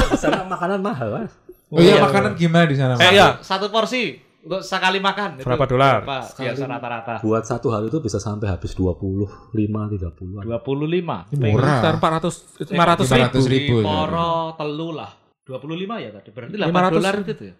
[0.06, 1.32] Di sana makanan mahal Mas.
[1.66, 2.04] Oh iya, Iya.
[2.04, 2.94] makanan gimana di sana?
[2.96, 3.42] Eh, iya.
[3.42, 5.36] Satu porsi untuk sekali makan.
[5.36, 5.98] itu Berapa dolar?
[6.00, 6.70] Berapa biasa Sekali.
[6.70, 7.14] rata-rata?
[7.18, 11.26] Buat satu hari itu bisa sampai habis 25, 30 25.
[11.34, 11.82] Murah.
[11.82, 13.42] Sekitar 400 500 ribu.
[13.42, 13.74] 500 ribu.
[13.76, 13.84] ya.
[13.84, 15.10] Poro telu lah.
[15.42, 16.28] 25 ya tadi.
[16.30, 17.26] Berarti 8 500 dolar ribu.
[17.26, 17.54] gitu ya.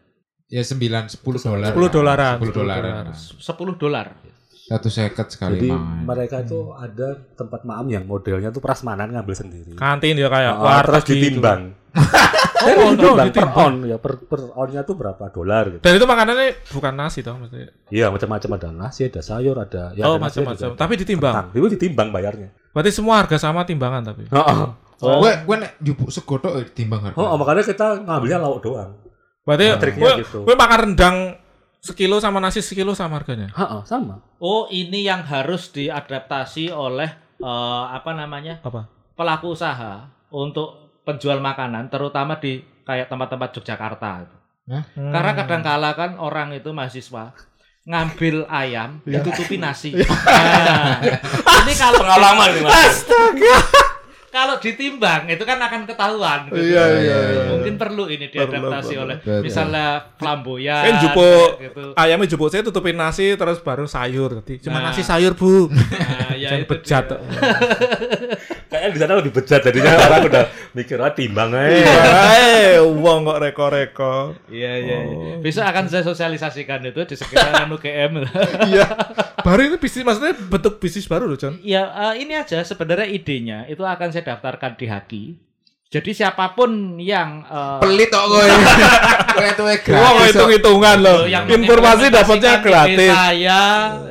[0.46, 1.70] Ya 9 10 dolar.
[1.74, 2.34] 10 dolaran.
[2.38, 3.04] 10 dolaran.
[3.10, 4.06] 10 dolar.
[4.66, 6.02] Satu seket sekali Jadi makan.
[6.02, 9.72] mereka itu ada tempat maam yang modelnya tuh prasmanan ngambil sendiri.
[9.72, 11.14] Kantin ya kayak Ah, warteg terus gitu.
[11.14, 11.60] ditimbang.
[12.56, 13.54] Oh, oh, ditimbang per ditimbang.
[13.62, 15.82] on ya per per onnya tuh berapa dolar gitu.
[15.86, 17.70] Dan itu makanannya bukan nasi toh maksudnya.
[17.86, 20.74] Iya macam-macam ada nasi, ada sayur, ada ya oh macam-macam.
[20.74, 21.52] Tapi ditimbang.
[21.52, 22.50] Itu ditimbang bayarnya.
[22.74, 24.26] Berarti semua harga sama timbangan tapi.
[24.26, 24.56] Heeh.
[24.98, 25.20] Oh.
[25.20, 27.14] Gue gue nek njupuk segodok eh, timbang harga.
[27.14, 28.90] Oh, makanya kita ngambilnya lauk doang.
[29.46, 30.38] Berarti Nah, triknya gue gitu.
[30.42, 31.16] gue makan rendang
[31.86, 33.46] sekilo sama nasi sekilo sama harganya.
[33.54, 34.18] Heeh, sama.
[34.42, 38.58] Oh, ini yang harus diadaptasi oleh eh, apa namanya?
[38.60, 38.90] Apa?
[39.16, 44.12] pelaku usaha untuk penjual makanan terutama di kayak tempat-tempat Yogyakarta.
[44.68, 45.08] Hmm.
[45.14, 47.32] Karena kadang-kala kan orang itu mahasiswa
[47.86, 49.22] ngambil ayam Iya.
[49.22, 49.94] ditutupi nasi.
[49.96, 51.00] Nah,
[51.64, 53.06] ini kalau Pengalaman ini Mas.
[54.36, 56.52] Kalau ditimbang itu kan akan ketahuan.
[56.52, 56.60] gitu.
[56.60, 57.42] Iya, iya, iya.
[57.56, 59.40] Mungkin perlu ini diadaptasi Perlu, oleh Betul.
[59.40, 59.86] misalnya
[60.20, 60.84] flamboyan.
[60.84, 61.84] Kan kayak gitu.
[61.96, 64.44] ayamnya jupuk saya tutupin nasi terus baru sayur.
[64.44, 64.92] Jadi cuma Nah.
[64.92, 65.48] nasi sayur bu.
[65.72, 67.04] Nah, ya Jangan bejat.
[68.66, 71.94] Kayaknya di sana lebih bejat jadinya orang udah mikir ah timbang aja.
[72.34, 74.14] Eh, uang kok reko-reko.
[74.50, 74.98] Iya iya.
[75.06, 75.34] iya.
[75.38, 75.38] Oh.
[75.38, 78.26] Besok akan saya sosialisasikan itu di sekitaran UGM.
[78.66, 78.86] Iya.
[79.46, 81.62] Baru ini bisnis maksudnya bentuk bisnis baru loh, John.
[81.62, 85.24] ya eh, ini aja sebenarnya idenya itu akan saya daftarkan di Haki.
[85.96, 88.44] Jadi siapa pun yang eh, Pelit kok gue.
[88.44, 89.48] Gue
[89.96, 90.36] Wah, gratis.
[90.36, 91.18] hitung-hitungan loh.
[91.24, 93.08] yang Informasi dapatnya gratis.
[93.08, 93.60] Saya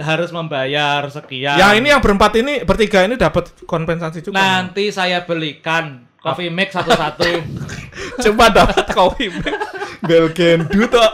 [0.02, 1.62] harus membayar sekian.
[1.62, 4.42] Yang ini yang berempat ini, bertiga ini dapat kompensasi juga.
[4.42, 7.30] nanti saya belikan coffee mix satu-satu.
[8.26, 9.30] Coba dapat kopi
[10.02, 11.12] Belgendu tuh.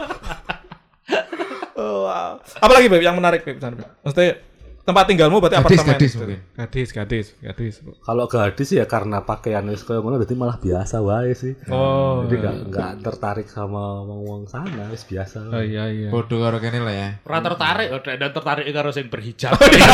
[1.72, 2.38] Oh, wow.
[2.62, 3.58] Apalagi Beb yang menarik Beb?
[3.58, 4.38] Maksudnya
[4.82, 5.94] tempat tinggalmu berarti Gadis, apartemen.
[5.94, 6.38] gadis mungkin.
[6.58, 7.74] Gadis, gadis, gadis.
[8.02, 11.54] Kalau gadis ya karena pakaian wis koyo ngono berarti malah biasa wae sih.
[11.70, 15.46] Oh, Jadi nggak nggak tertarik sama wong-wong sana wis biasa.
[15.54, 16.10] Oh iya iya.
[16.10, 17.08] Bodoh karo kene lah ya.
[17.22, 19.54] Ora tertarik oh, dan tertarik karo sing berhijab.
[19.70, 19.88] ya.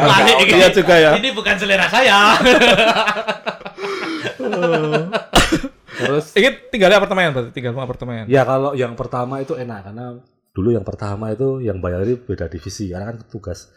[0.00, 0.52] Balik ini.
[0.64, 1.10] Iya juga ya.
[1.20, 2.18] Ini bukan selera saya.
[5.96, 8.24] Terus Ini tinggalnya apartemen berarti tinggalmu apartemen.
[8.28, 10.20] ya kalau yang pertama itu enak karena
[10.52, 13.72] dulu yang pertama itu yang bayar itu beda divisi karena kan tugas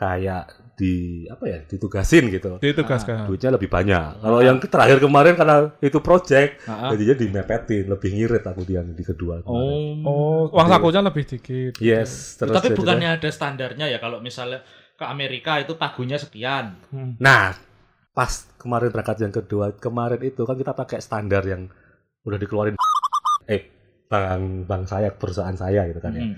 [0.00, 2.56] kayak di apa ya ditugasin gitu.
[2.56, 3.28] Ditugaskan.
[3.28, 4.24] Duitnya lebih banyak.
[4.24, 6.90] Kalau yang terakhir kemarin karena itu project Heeh.
[6.96, 9.44] jadinya dimepetin, lebih ngirit aku di yang di kedua.
[9.44, 10.00] kemarin.
[10.08, 11.76] Oh, uang sakunya lebih dikit.
[11.84, 14.64] Yes, terus Tapi bukannya ada standarnya ya kalau misalnya
[14.96, 16.80] ke Amerika itu pagunya sekian.
[16.88, 17.20] Hmm.
[17.20, 17.52] Nah,
[18.16, 21.68] pas kemarin berangkat yang kedua, kemarin itu kan kita pakai standar yang
[22.24, 22.76] udah dikeluarin
[23.48, 23.62] eh
[24.08, 26.24] bang bang saya perusahaan saya gitu kan ya.
[26.24, 26.36] Hmm.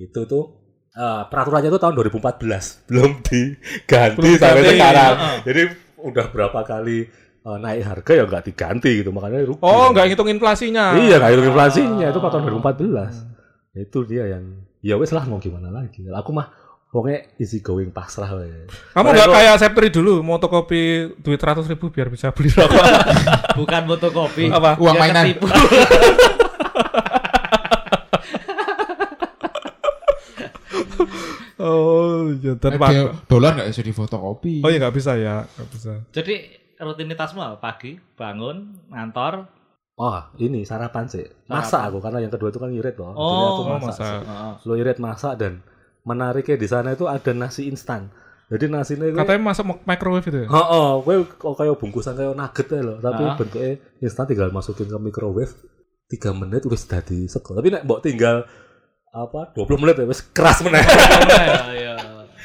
[0.00, 0.61] Itu tuh
[0.92, 5.12] eh, peraturannya itu tahun 2014 belum diganti Belum sampai sekarang.
[5.14, 5.36] heeh.
[5.42, 5.62] Jadi
[6.02, 6.98] udah berapa kali
[7.42, 9.60] eh, naik harga ya nggak diganti gitu makanya rugi.
[9.60, 10.94] Oh, nggak ngitung inflasinya.
[10.94, 12.50] Iya, nggak hitung inflasinya itu pas tahun Ah.
[12.52, 13.14] 2014.
[13.74, 14.44] Itu dia yang
[14.78, 16.04] ya wes lah mau gimana lagi.
[16.04, 16.52] Aku mah
[16.88, 18.68] pokoknya easy going pasrah we.
[18.92, 20.82] Kamu nggak Mereka- kayak Septri dulu, mau kopi
[21.18, 22.84] duit ratus ribu biar bisa beli rokok.
[23.58, 24.44] Bukan fotokopi.
[24.46, 24.76] Apa?
[24.76, 25.32] Uang mainan.
[32.42, 32.66] ketipu.
[32.68, 34.54] oh, ya dan Eh, dolar nggak bisa di fotokopi.
[34.58, 35.92] Oh ya nggak bisa ya, nggak bisa.
[36.10, 36.34] Jadi
[36.76, 37.56] rutinitasmu apa?
[37.58, 38.56] Pagi bangun,
[38.88, 39.46] ngantor.
[39.94, 41.22] Oh, ini sarapan sih.
[41.46, 43.12] Masak aku karena yang kedua itu kan irit loh.
[43.12, 43.86] Jadi Oh, aku Oh, masak.
[43.94, 44.20] masak.
[44.20, 44.52] Heeh.
[44.58, 45.52] Slow irit masak dan
[46.02, 48.10] menariknya di sana itu ada nasi instan
[48.48, 50.48] Jadi nasinya gue Katanya masuk mi- microwave itu ya?
[50.50, 53.32] Oh, oh, gue kok kayak bungkusan kayak nugget ya loh, tapi Ah.
[53.32, 55.52] bentuknya instan tinggal masukin ke microwave
[56.06, 57.52] 3 menit udah dadi sego.
[57.52, 58.44] Tapi nek mbok tinggal
[59.08, 60.84] apa 20 menit ya wis keras meneh.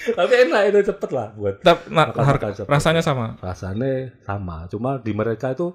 [0.09, 2.69] Tapi enak itu cepet lah buat Tapi nah, Makan harga- makan cepet.
[2.69, 3.25] rasanya sama.
[3.37, 3.91] rasanya
[4.21, 4.57] sama.
[4.67, 5.73] Cuma di mereka itu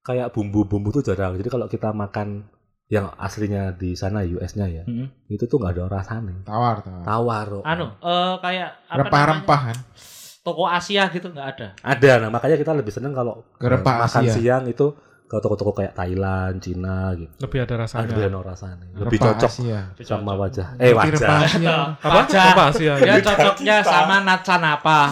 [0.00, 1.34] kayak bumbu-bumbu tuh jarang.
[1.34, 2.48] Jadi kalau kita makan
[2.86, 5.08] yang aslinya di sana US-nya ya, Hmm.
[5.26, 6.42] itu tuh nggak ada rasanya.
[6.42, 7.02] Tawar, tawar.
[7.02, 7.46] Tawar.
[7.54, 7.62] oh.
[7.62, 9.76] Anu, eh kayak apa Rempah-rempah kan.
[9.76, 10.40] namanya?
[10.42, 11.68] Toko Asia gitu nggak ada.
[11.78, 14.34] Ada, nah makanya kita lebih seneng kalau makan Asia.
[14.34, 14.90] siang itu
[15.32, 17.32] ke toko-toko kayak Thailand, Cina gitu.
[17.40, 18.14] Lebih ada Ada rasanya.
[18.20, 18.84] yang rasanya.
[19.00, 19.80] Lebih Rempah cocok Asia.
[20.04, 20.66] sama wajah.
[20.76, 21.40] Eh rempah wajah.
[21.48, 21.76] Asia.
[21.96, 22.12] Apa?
[22.20, 22.44] Wajah.
[22.52, 22.92] Apa Asia?
[23.00, 24.98] Ya cocoknya sama natsan apa?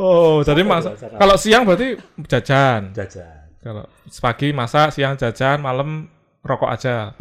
[0.00, 0.88] Oh, jadi mas
[1.20, 1.92] kalau siang berarti
[2.24, 2.88] jajan.
[2.96, 3.52] Jajan.
[3.60, 3.84] Kalau
[4.24, 6.08] pagi masak, siang jajan, malam
[6.40, 7.12] rokok aja.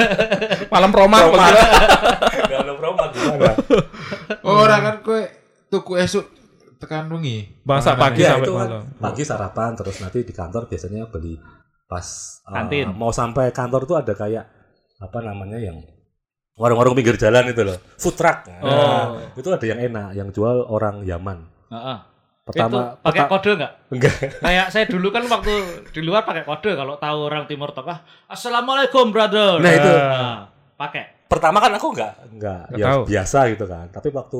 [0.74, 1.18] malam romah.
[1.18, 1.66] maksudnya.
[2.52, 3.52] Gak ada promo gimana?
[4.46, 5.18] Oh, Ora kan kowe
[5.66, 6.26] tuku esuk
[6.82, 7.62] tekan wengi.
[7.62, 8.34] Panganan pagi ya.
[8.34, 8.82] Sampai itu kan malam.
[8.98, 11.38] pagi sarapan terus nanti di kantor biasanya beli
[11.86, 12.06] pas
[12.48, 12.88] uh, Kantin.
[12.96, 14.44] mau sampai kantor tuh ada kayak
[14.96, 15.76] apa namanya yang
[16.56, 21.04] warung-warung pinggir jalan itu loh food truck nah, itu ada yang enak yang jual orang
[21.04, 21.98] Yaman Heeh.
[22.48, 23.72] pertama itu pakai kode nggak?
[23.92, 25.52] enggak Kayak saya dulu kan waktu
[25.92, 29.60] di luar pakai kode kalau tahu orang Timur Tengah, Assalamualaikum brother.
[29.60, 29.92] Nah, itu.
[29.92, 30.38] Nah,
[30.74, 31.04] pakai.
[31.28, 33.02] pertama kan aku enggak enggak Nggak ya tahu.
[33.08, 34.38] biasa gitu kan tapi waktu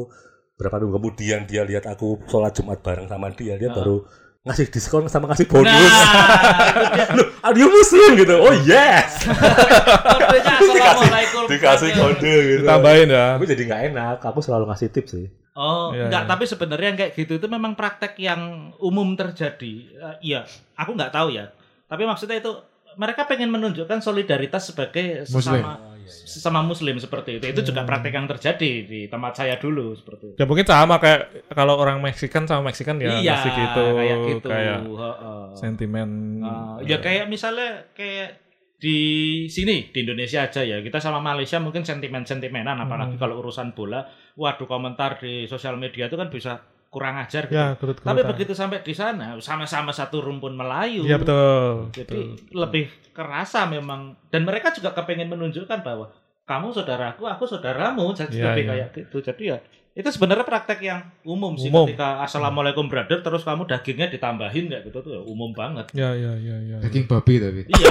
[0.62, 3.74] berapa minggu kemudian dia lihat aku sholat Jumat bareng sama dia dia Ah.
[3.74, 4.06] baru
[4.42, 9.22] ngasih diskon sama ngasih bonus Nah, Loh, are you muslim gitu oh yes
[10.22, 11.42] Assalamualaikum.
[11.46, 12.14] dikasih brother.
[12.14, 13.26] kode gitu Tambahin ya.
[13.34, 16.30] tapi jadi nggak enak aku selalu ngasih tips sih Oh, Iya, enggak, iya.
[16.32, 18.40] tapi sebenarnya yang kayak gitu itu memang praktek yang
[18.80, 19.74] umum terjadi.
[19.92, 21.52] Eh, iya, aku nggak tahu ya.
[21.84, 22.56] Tapi maksudnya itu
[22.96, 25.60] mereka pengen menunjukkan solidaritas sebagai Muslim.
[26.06, 27.44] Sesama sesama muslim seperti itu.
[27.48, 30.36] Itu juga praktek yang terjadi di tempat saya dulu seperti itu.
[30.36, 33.84] Ya mungkin sama kayak kalau orang Meksikan sama Meksikan ya iya, masih gitu.
[33.96, 34.48] kayak gitu.
[34.48, 35.44] Kayak Heeh.
[35.56, 36.10] sentimen.
[36.44, 38.42] Ah, ya kayak misalnya kayak
[38.82, 38.98] di
[39.46, 44.02] sini di Indonesia aja ya kita sama Malaysia mungkin sentimen-sentimenan apalagi kalau urusan bola
[44.34, 47.56] waduh komentar di sosial media itu kan bisa kurang ajar gitu.
[47.56, 51.08] Ya, gerut Tapi begitu sampai di sana sama-sama satu rumpun Melayu.
[51.08, 51.88] Iya betul.
[51.96, 52.52] Jadi betul.
[52.52, 52.84] lebih
[53.16, 56.12] kerasa memang dan mereka juga kepengen menunjukkan bahwa
[56.44, 58.70] kamu saudaraku, aku saudaramu, jadi lebih iya.
[58.76, 59.24] kayak gitu.
[59.24, 59.56] Jadi ya
[59.92, 61.84] itu sebenarnya praktek yang umum sih Umum.
[61.84, 65.92] ketika assalamualaikum brother terus kamu dagingnya ditambahin kayak gitu tuh ya umum banget.
[65.92, 66.76] Ya ya ya ya.
[66.80, 67.60] Daging babi tapi.
[67.68, 67.88] Iya.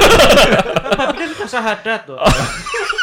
[0.82, 2.18] kan babinya sudah sahadat tuh.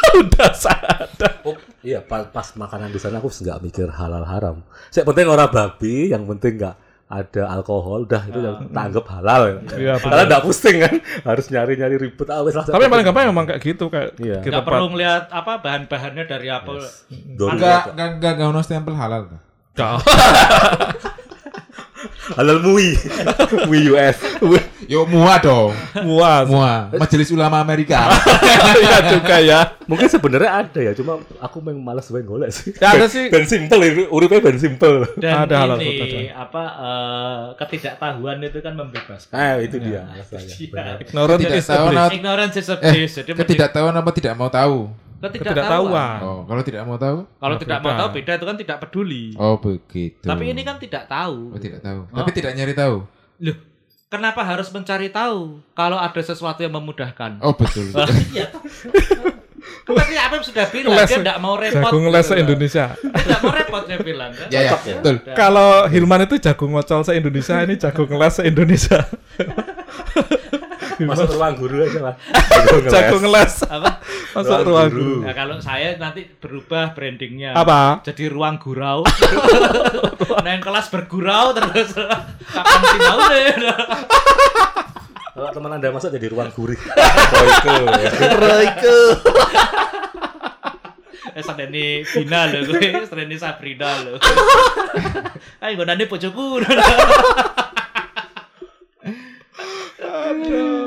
[0.09, 1.31] Udah sadar.
[1.45, 1.53] oh
[1.85, 6.09] iya pas, pas makanan di sana aku nggak mikir halal haram saya penting orang babi
[6.09, 6.75] yang penting nggak
[7.09, 9.55] ada alkohol udah itu yang tak anggap halal ya.
[9.73, 10.95] Iya, karena nggak pusing kan
[11.25, 14.13] harus nyari nyari ribet ah, wes lah, Tapi yang paling gampang memang kayak gitu kayak
[14.21, 14.45] Iya.
[14.45, 16.69] kita perlu ngeliat apa bahan-bahannya dari apa.
[17.09, 18.05] Dori Enggak, aja.
[18.13, 19.25] enggak ono stempel halal.
[22.37, 22.93] halal mui
[23.67, 24.17] mui US
[24.89, 25.69] Yo mua dong.
[26.01, 26.49] muas.
[26.49, 26.89] Mua.
[26.91, 28.09] Majelis Ulama Amerika.
[28.79, 29.59] Iya juga ya.
[29.83, 33.27] mungkin sebenarnya ada ya cuma aku memang malas banget golek sih Ya ada sih.
[33.27, 36.45] ben simple uripnya ben simple Dan Ada halal ini ada.
[36.45, 39.29] apa eh, ketidaktahuan itu kan membebaskan.
[39.31, 40.67] ah itu dia masalahnya Iya.
[40.69, 40.95] benar.
[40.99, 41.95] Ignorant Tidak is tahu bliss.
[41.95, 43.11] nah- Ignorance is a Eh, bliss.
[43.15, 44.77] Jadi Ketidaktahuan apa tidak mau tahu?
[45.19, 46.17] Ketidaktahuan.
[46.21, 47.17] Oh, kalau tidak mau tahu?
[47.27, 49.23] Kalau tidak mau tahu beda itu kan tidak peduli.
[49.35, 50.23] Oh, begitu.
[50.23, 51.51] Tapi ini kan tidak tahu.
[51.51, 51.99] Oh, tidak tahu.
[52.05, 52.15] Oh.
[52.15, 52.95] Tapi tidak nyari tahu.
[53.39, 53.55] Loh,
[54.09, 57.37] kenapa harus mencari tahu kalau ada sesuatu yang memudahkan?
[57.39, 57.93] Oh, betul.
[58.33, 58.49] Iya.
[59.85, 61.81] Kan tadi Apep sudah bilang dia tidak mau repot.
[61.81, 62.23] Jagung gitu loh.
[62.25, 62.85] se-Indonesia.
[62.93, 64.47] Tidak mau repot dia bilang kan.
[64.53, 64.97] ya, ya, ya?
[65.01, 65.15] betul.
[65.33, 68.35] Kalau Hilman itu jagung ngocol se-Indonesia, ini jagung les
[71.07, 72.15] masuk ruang guru aja lah
[72.91, 73.53] jagung les.
[73.63, 73.89] Apa?
[74.35, 75.03] Masuk Ruang ruang guru.
[75.03, 75.25] guru.
[75.25, 77.55] Nah, kalau saya nanti berubah brandingnya.
[77.55, 78.03] Apa?
[78.03, 79.01] Jadi ruang gurau.
[80.43, 81.95] nah, yang kelas bergurau terus
[82.49, 83.45] kapan sinau deh.
[85.39, 88.11] kalau teman anda masuk jadi ruang gurih oh itu ya.
[91.39, 94.19] Eh, sedeni Vina lho gue, sedeni Sabrina lho.
[95.63, 96.59] Ayo nggonane bojoku.
[100.29, 100.78] Itu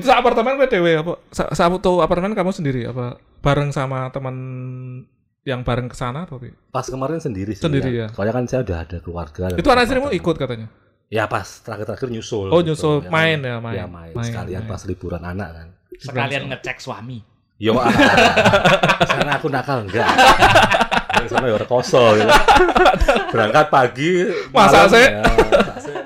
[0.00, 1.12] sa apartemen gue dewe apa?
[1.28, 3.14] Sa satu apartemen kamu sendiri apa?
[3.38, 4.34] Bareng sama teman
[5.42, 6.34] yang bareng ke sana apa?
[6.36, 6.50] Pi?
[6.66, 8.08] pas kemarin sendiri sih Sendiri ya?
[8.10, 10.72] soalnya kan saya udah ada keluarga Itu anak istrimu ikut katanya.
[11.06, 12.72] ya pas terakhir-terakhir nyusul Oh, gitu.
[12.72, 12.96] nyusul.
[13.06, 13.76] Main ya, main.
[13.76, 14.72] ya main, Main, sekalian main.
[14.72, 17.20] pas liburan anak kan Sekalian ngecek suami.
[17.54, 17.86] yo ah,
[19.06, 20.08] sana aku nakal enggak
[21.14, 22.32] Yang sana ya rekoso gitu.
[23.30, 24.10] berangkat pagi
[24.50, 25.06] Masa malam sih?
[25.06, 25.96] ya, masa sih?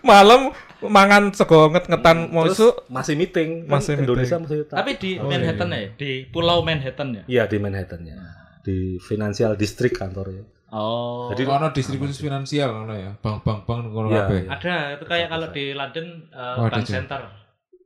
[0.00, 0.40] Malam
[0.82, 3.50] mangan sego nget-ngetan mau Terus isuk masih meeting.
[3.64, 4.42] Kan Masih Indonesia meeting.
[4.46, 4.76] masih tetap.
[4.78, 7.22] Tapi di Manhattan ya, di Pulau Manhattan ya.
[7.26, 8.16] Iya di Manhattan ya.
[8.60, 10.44] Di Financial District kantornya.
[10.70, 11.26] Oh.
[11.28, 13.10] Jadi- Ono distribusi finansial ngono ya.
[13.16, 14.38] Bank-bank bank ngono Iya, kabeh.
[14.38, 14.50] iya.
[14.50, 16.94] ada itu kayak kalau di London uh, Oh, Bank juga.
[16.94, 17.20] Center.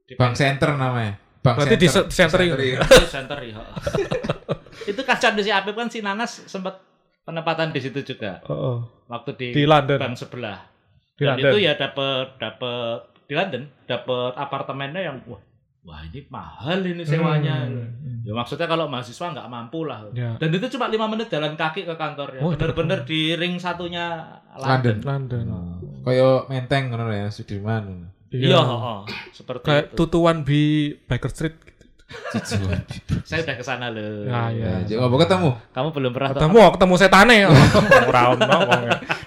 [0.04, 1.14] Di Bank center namanya.
[1.40, 2.56] Bank Berarti di center Center, itu.
[2.62, 2.80] iya.
[2.84, 3.56] Bank Center ya.
[4.90, 6.76] itu kasihan si Apip kan si Nanas sempat
[7.24, 8.76] penempatan di situ juga Oh, oh.
[9.08, 9.96] waktu di, Di London.
[9.96, 10.60] bank sebelah.
[11.14, 11.50] Di Dan London.
[11.50, 15.38] itu ya dapat dapat di London dapat apartemennya yang wah
[15.84, 17.68] wah ini mahal ini sewanya.
[17.68, 18.24] Hmm.
[18.24, 20.08] Ya maksudnya kalau mahasiswa nggak mampu lah.
[20.16, 20.34] Ya.
[20.40, 22.40] Dan itu cuma lima menit jalan kaki ke kantor ya.
[22.40, 25.04] Oh, Bener-bener di ring satunya London.
[25.04, 25.44] London.
[25.44, 26.02] London.
[26.04, 28.08] Kayak Menteng ngono ya, Sudirman.
[28.34, 29.96] Iya, oh, seperti Kayak itu.
[30.00, 31.54] tutuan bi Baker Street.
[33.28, 34.28] Saya udah ke sana loh.
[34.28, 34.64] Ya, ya.
[34.64, 35.50] Ya, jadi apa ketemu?
[35.72, 36.30] Kamu belum pernah?
[36.36, 37.36] Ketemu ketemu setane.
[38.06, 38.82] Ora ono wong.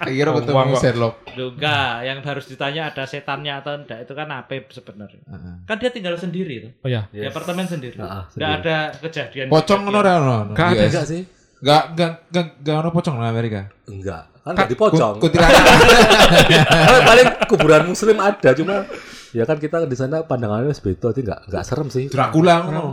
[0.06, 0.76] Kira ketemu.
[0.78, 1.14] Sherlock.
[1.34, 5.24] Loh, enggak, yang harus ditanya ada setannya atau enggak itu kan Apip sebenarnya.
[5.26, 5.56] Heeh.
[5.66, 6.72] Kan dia tinggal sendiri tuh.
[6.86, 7.10] Oh ya.
[7.10, 7.98] Di apartemen sendiri.
[7.98, 8.54] Ah, Enggak sendiri.
[8.62, 9.46] ada kejadian.
[9.50, 10.36] Pocong ngono ora ono.
[10.54, 11.02] Nggak ada.
[11.04, 11.37] Sih?
[11.58, 13.62] Enggak enggak enggak enggak ono pocong di Amerika.
[13.86, 14.24] Enggak.
[14.40, 15.14] Kan enggak dipocong.
[15.16, 15.64] Ku- Kuntilanak.
[16.88, 18.86] Paling- paling kuburan muslim ada cuma
[19.30, 22.06] ya kan kita di sana pandangannya sebeto itu enggak enggak serem sih.
[22.08, 22.86] Dracula ngono.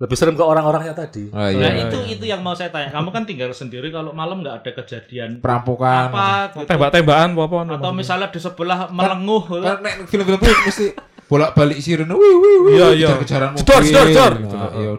[0.00, 1.28] Lebih serem ke orang-orangnya tadi.
[1.28, 1.84] Oh Nah, iya.
[1.84, 2.88] itu itu yang mau saya tanya.
[2.90, 6.08] Kamu kan tinggal sendiri kalau malam nggak ada kejadian Perampokan.
[6.08, 6.64] apa gitu.
[6.64, 7.58] Tembak-tembakan apa apa.
[7.76, 9.60] Atau misalnya di sebelah melenguh gitu.
[9.60, 10.86] Kan nek film-film itu mesti
[11.28, 12.10] bolak-balik sirene.
[12.10, 12.72] Wih wih wih.
[12.72, 13.06] Iya, iya.
[13.12, 13.60] Kejar-kejaran mobil.
[13.60, 14.70] Jedor, jedor, jedor.
[14.72, 14.90] Iya.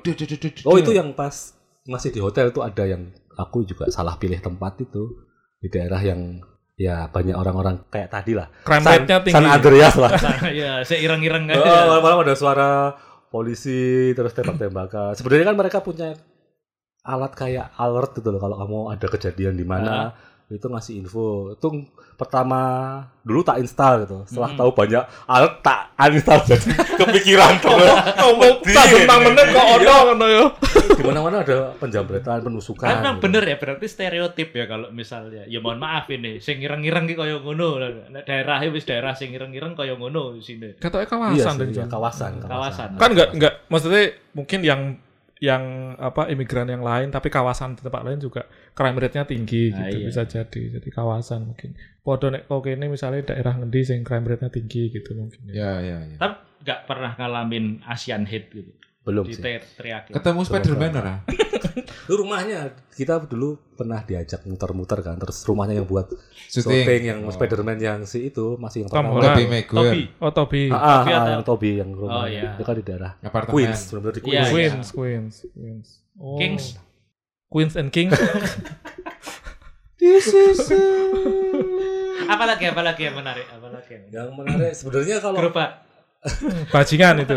[0.64, 1.58] Oh itu yang pas
[1.92, 5.28] masih di hotel itu ada yang aku juga salah pilih tempat itu
[5.60, 6.40] di daerah yang
[6.80, 8.48] ya banyak orang-orang kayak tadi lah.
[8.66, 9.36] Crime rate-nya tinggi.
[9.36, 10.12] San Andreas lah.
[10.64, 11.60] ya, seireng-ireng kan.
[11.60, 12.70] Oh, malam-malam ada suara
[13.30, 15.14] polisi terus tembak-tembakan.
[15.14, 16.18] Sebenarnya kan mereka punya
[17.02, 20.14] alat kayak alert gitu loh kalau kamu ada kejadian di mana
[20.52, 21.56] itu ngasih info.
[21.56, 22.60] Itu pertama
[23.24, 24.18] dulu tak install gitu.
[24.28, 24.60] Setelah Hmm.
[24.60, 27.74] tahu banyak alert tak uninstall jadi kepikiran tuh.
[27.74, 30.46] Ngomong tak tentang menit kok ono ngono yo.
[31.02, 32.86] Di mana-mana ada penjambretan, penusukan.
[32.86, 33.24] Kan memang gitu.
[33.26, 37.42] bener ya berarti stereotip ya kalau misalnya ya mohon maaf ini sing ireng-ireng ki kaya
[37.42, 41.60] ngono Nek daerahnya wis daerah sing ireng-ireng kaya ngono di sini Katanya Iya kawasan sih,
[41.60, 44.04] dan iya, kawasan, kawasan Kan enggak enggak maksudnya
[44.36, 44.82] mungkin yang
[45.42, 49.90] yang apa imigran yang lain tapi kawasan di tempat lain juga crime rate-nya tinggi Ah,
[49.90, 50.08] gitu iya.
[50.08, 54.54] bisa jadi jadi kawasan mungkin podo nek kok kene misalnya daerah ngendi sing crime rate-nya
[54.54, 56.18] tinggi gitu mungkin Ya ya ya.
[56.22, 58.70] tapi nggak pernah ngalamin Asian hate gitu
[59.02, 59.42] Belum di sih.
[59.42, 61.16] teriakin Ketemu Spiderman ora?
[62.12, 66.12] Rumahnya kita dulu pernah diajak muter-muter kan, terus rumahnya yang buat
[66.52, 66.84] Syuting.
[66.84, 67.32] syuting yang Oh.
[67.32, 69.14] Spider-Man yang si itu masih yang Tom pertama.
[69.16, 69.32] Holland.
[69.32, 69.72] Tobey Maguire.
[69.72, 72.22] Toby oh Toby Ah, ah, Toby ah, yang Toby yang rumah.
[72.22, 72.52] Oh, iya.
[72.54, 73.54] Itu kan di daerah Apartemen.
[73.56, 74.36] Queens, benar-benar di Iya, Queens.
[74.36, 74.52] iya.
[74.52, 75.88] Queens Queens Queens
[76.20, 76.38] oh.
[76.38, 76.64] Kings
[77.48, 78.10] Queens and King
[80.02, 80.60] This is
[82.26, 85.72] apalagi apalagi yang menarik apalagi yang menarik Yang menarik sebenarnya kalau gerobak
[86.74, 87.34] bajingan itu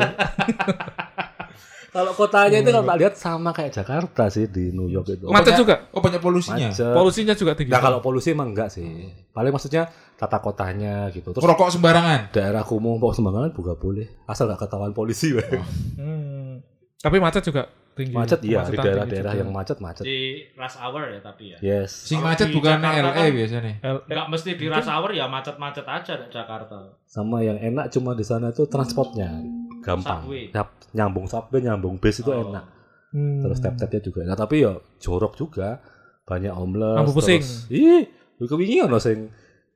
[1.95, 5.25] kalau kotanya itu kalau tak lihat sama kayak Jakarta sih di New York itu.
[5.27, 6.69] macet banyak- juga Oh banyak polusinya.
[6.69, 6.91] Macet.
[6.91, 8.83] polusinya juga tinggi Nah kalau polusi emang enggak sih.
[9.31, 11.31] Paling maksudnya tata kotanya gitu.
[11.31, 12.21] Terus Merokok sembarangan.
[12.31, 14.07] daerah kumuh pokok sembarangan juga boleh.
[14.25, 15.31] Asal nggak ketahuan polisi.
[15.31, 15.47] weh.
[15.95, 16.59] Hmm.
[16.97, 20.03] tapi macet juga tinggi macet iya di daerah-daerah yang macet macet.
[20.03, 21.93] di rush hour ya tapi ya Yes.
[22.03, 23.73] Sing macet bukan LA kan- biasanya.
[23.79, 28.17] L- nggak mesti di rush hour ya macet-macet aja di Jakarta Sama yang enak cuma
[28.17, 29.37] di sana itu transportnya
[29.85, 30.21] gampang.
[30.25, 30.49] Subway.
[30.49, 32.41] Nyap- nyambung subway, nyambung bis itu Oh.
[32.49, 32.65] enak.
[33.13, 33.45] Hmm.
[33.45, 34.37] Terus tap-tapnya juga enak.
[34.37, 35.79] Tapi ya jorok juga.
[36.25, 36.97] Banyak homeless.
[36.99, 37.45] Lampu pusing.
[37.45, 38.03] Terus, ih,
[38.41, 39.29] kewingi ono sing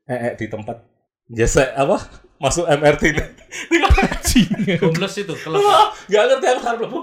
[0.04, 0.80] ee di tempat
[1.28, 2.00] gesek apa?
[2.40, 3.24] Masuk MRT ini.
[4.80, 5.60] homeless itu kalau
[6.08, 7.00] Gak ngerti aku harus mlebu.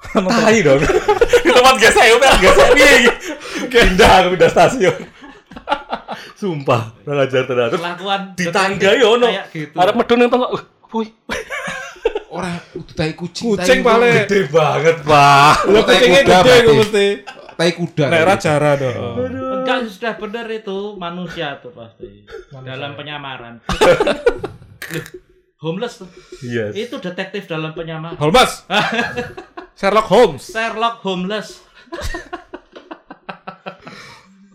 [0.00, 0.80] Tai dong.
[1.44, 3.10] di tempat gesek ya udah gesek piye iki?
[3.68, 4.96] Pindah aku pindah stasiun.
[6.32, 7.68] Sumpah, ora ajar tenan.
[7.68, 9.28] Terus kelakuan di tangga ya ono.
[9.28, 10.32] kayak gitu Arep medun nang.
[10.32, 11.12] Uh, Wih,
[12.30, 13.58] Orang udah tai kucing.
[13.58, 14.24] Kucing paling.
[14.24, 15.66] gede banget, Pak.
[15.66, 17.06] Lo kucingnya gede gue mesti.
[17.58, 18.04] Tai kuda.
[18.08, 18.34] Nek gitu.
[18.40, 19.14] jara dong.
[19.60, 22.24] enggak sudah benar itu manusia tuh pasti
[22.64, 23.60] dalam penyamaran
[25.62, 26.08] homeless tuh
[26.40, 26.72] Yes.
[26.72, 28.64] itu detektif dalam penyamaran Holmes.
[29.78, 30.42] Sherlock Holmes.
[30.48, 31.60] Sherlock homeless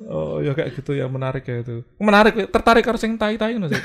[0.05, 1.81] Oh, ya kayak gitu ya menarik ya itu.
[1.97, 3.81] Menarik, tertarik karo sing tai-tai ngono sih.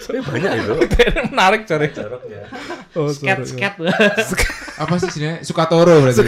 [0.00, 0.72] Tapi banyak itu.
[1.30, 1.88] menarik cari.
[1.90, 2.42] Joroknya.
[2.92, 3.74] Oh, sket sket
[4.76, 5.40] Apa sih sini?
[5.40, 6.24] Sukatoro berarti.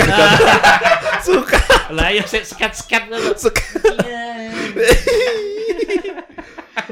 [1.23, 1.59] Suka.
[1.91, 3.05] lah ya sket sket sket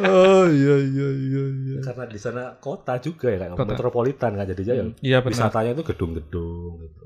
[0.01, 1.77] Oh iya iya iya iya.
[1.83, 3.69] Karena di sana kota juga ya kayak Kota.
[3.69, 5.31] metropolitan kan jadi ya Iya benar.
[5.35, 7.05] wisatanya itu gedung-gedung gitu.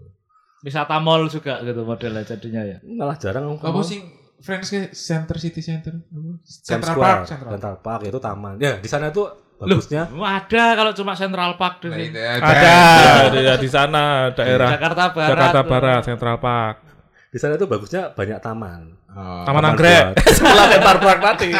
[0.60, 4.00] wisata mall juga gitu modelnya jadinya ya Malah jarang Apa sih
[4.36, 5.94] Friends ke Center City Center?
[6.42, 7.50] Central Square, Park, Central.
[7.52, 8.54] Central Park itu taman.
[8.56, 12.08] Ya, di sana tuh bagusnya Ada kalau cuma Central Park di Nah, sini.
[12.10, 12.74] itu Ada,
[13.30, 15.30] ada di sana daerah Jakarta Barat.
[15.30, 16.76] Jakarta Barat, Central Park.
[17.28, 18.94] di sana itu bagusnya banyak taman.
[19.10, 19.42] Oh.
[19.42, 20.04] Taman Taman Anggrek.
[20.30, 21.50] Sebelah Central Park tadi.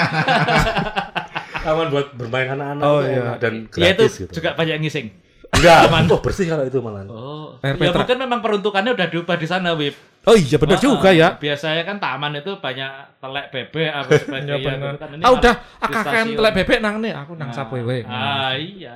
[1.57, 3.35] Taman buat bermain anak-anak Oh, tuh iya.
[3.41, 4.33] dan Ya itu gratis gitu.
[4.37, 5.07] juga banyak ngising.
[5.55, 7.07] Enggak, oh bersih kalau itu malah.
[7.07, 7.55] Oh.
[7.61, 7.99] Air Ya Petra.
[8.03, 9.95] mungkin memang peruntukannya udah diubah di sana, Wip.
[10.25, 11.29] Oh iya benar Ah, juga ya.
[11.37, 14.93] Biasanya kan taman itu banyak telek bebek apa Iya sebagainya benar.
[14.93, 15.09] gitu kan.
[15.21, 16.37] Ah udah akakan stasiun.
[16.37, 18.01] telek bebek nang nih, aku nang Ah, sapu wae.
[18.03, 18.93] Ah iya,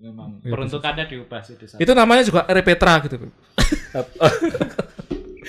[0.00, 1.78] memang Iya, peruntukannya diubah sih di sana.
[1.78, 3.16] Itu namanya juga Air Petra gitu.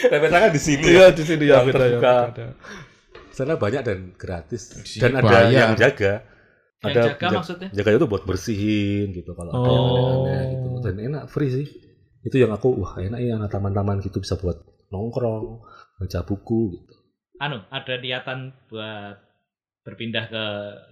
[0.01, 0.83] Repeta kan di sini.
[0.83, 1.69] Iya di sini ya ya.
[1.69, 2.15] terbuka.
[3.31, 4.75] Sana banyak dan gratis.
[4.97, 6.25] Dan ada yang jaga.
[6.81, 7.69] Yang ada jaga penja- maksudnya?
[7.71, 9.89] Jaganya itu buat bersihin gitu kalau ada yang Oh.
[9.93, 10.67] aneh-aneh gitu.
[10.81, 11.67] Dan enak free sih.
[12.21, 15.61] Itu yang aku wah enak ya anak taman-taman gitu bisa buat nongkrong,
[15.97, 16.93] baca buku gitu.
[17.37, 19.17] Anu, ada niatan buat
[19.81, 20.43] berpindah ke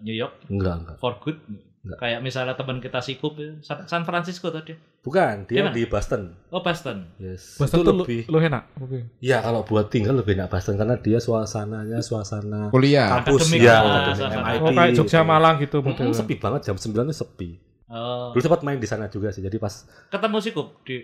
[0.02, 0.96] New York Enggak, enggak.
[0.98, 1.38] for good.
[1.80, 1.98] Enggak.
[1.98, 4.76] Kayak misalnya teman kita Sikup San Francisco tadi.
[5.00, 5.72] Bukan, dia Gimana?
[5.72, 6.36] di Boston.
[6.52, 7.08] Oh, Boston.
[7.16, 7.56] Yes.
[7.56, 8.64] Boston itu tuh lu, lebih lu enak.
[8.78, 9.00] Oke.
[9.18, 13.24] Ya kalau buat tinggal lebih enak Boston karena dia suasananya suasana Kuliah.
[13.24, 14.44] kampus Akademik ya, lah, akademik suasana.
[14.44, 14.60] MIT.
[14.60, 15.24] Oh kayak Jogja gitu.
[15.26, 16.14] Malang gitu Mm, modelnya.
[16.14, 17.50] sepi banget jam 9 itu sepi.
[17.88, 19.40] Oh, Dulu sempat main di sana juga sih.
[19.40, 19.74] Jadi pas
[20.12, 21.00] ketemu Sikup di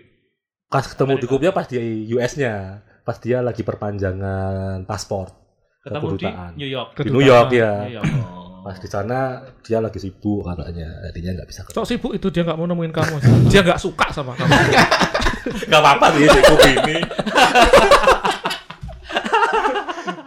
[0.66, 1.30] pas ketemu di Amerika.
[1.32, 1.76] grupnya pas di
[2.10, 2.54] US-nya,
[3.00, 5.32] pas dia lagi perpanjangan paspor
[5.80, 6.26] ketemu di.
[6.54, 6.88] New York.
[6.96, 7.72] di New York ya.
[7.86, 8.06] New York.
[8.28, 8.45] Oh.
[8.66, 11.78] Pas di sana dia lagi sibuk katanya, jadinya nggak bisa ketemu.
[11.78, 13.14] Sok sibuk itu dia nggak mau nemuin kamu.
[13.46, 14.50] dia nggak suka sama kamu.
[15.70, 16.98] Gak apa-apa sih sibuk ini.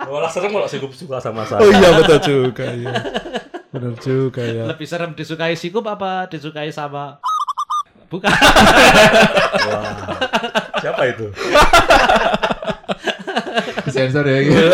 [0.08, 1.60] Malah serem kalau sibuk suka sama saya.
[1.60, 2.96] oh iya betul juga ya.
[3.76, 4.72] Benar juga ya.
[4.72, 7.20] Lebih serem disukai Sikup apa disukai sama
[8.08, 8.32] Bukan.
[9.68, 10.16] Wah.
[10.80, 11.28] Siapa itu?
[13.92, 14.72] Sensor ya gitu.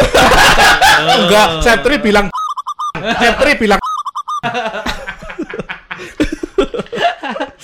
[1.25, 2.29] Enggak, Septri bilang
[3.05, 3.79] Septri bilang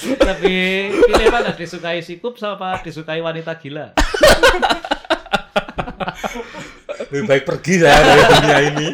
[0.01, 0.69] Lebih
[1.05, 3.93] pilih mana disukai Sikup sama disukai wanita gila?
[7.09, 8.87] Lebih baik pergi saya dari dunia ini.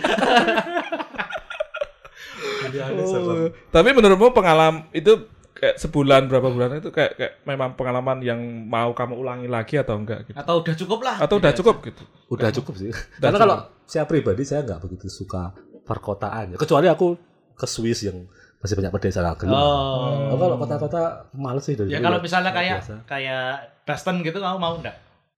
[3.08, 3.48] Serem.
[3.48, 8.38] Oh, Tapi menurutmu pengalaman itu kayak sebulan berapa bulan itu kayak, kayak memang pengalaman yang
[8.70, 10.38] mau kamu ulangi lagi atau enggak gitu?
[10.38, 11.16] Atau udah cukup lah?
[11.18, 12.04] Atau udah cukup gitu?
[12.30, 12.92] Udah cukup sih.
[13.18, 13.58] Karena kalau
[13.88, 15.56] saya pribadi saya nggak begitu suka
[15.88, 16.54] perkotaan.
[16.54, 16.58] ya.
[16.60, 17.16] Kecuali aku
[17.56, 19.54] ke Swiss yang masih banyak pedesaan gelem.
[19.54, 20.34] Oh.
[20.34, 22.96] Oh, kalau kota-kota males sih dari Ya kalau misalnya kayak biasa.
[23.08, 23.46] kayak
[23.88, 24.98] Boston gitu kamu mau enggak?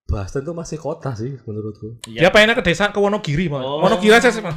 [0.09, 2.01] Boston tuh masih kota sih menurutku.
[2.09, 2.25] Iya.
[2.25, 3.61] Dia pengennya ke desa ke Wonogiri mau.
[3.61, 3.77] Oh.
[3.85, 4.41] Wonogiri aja sih.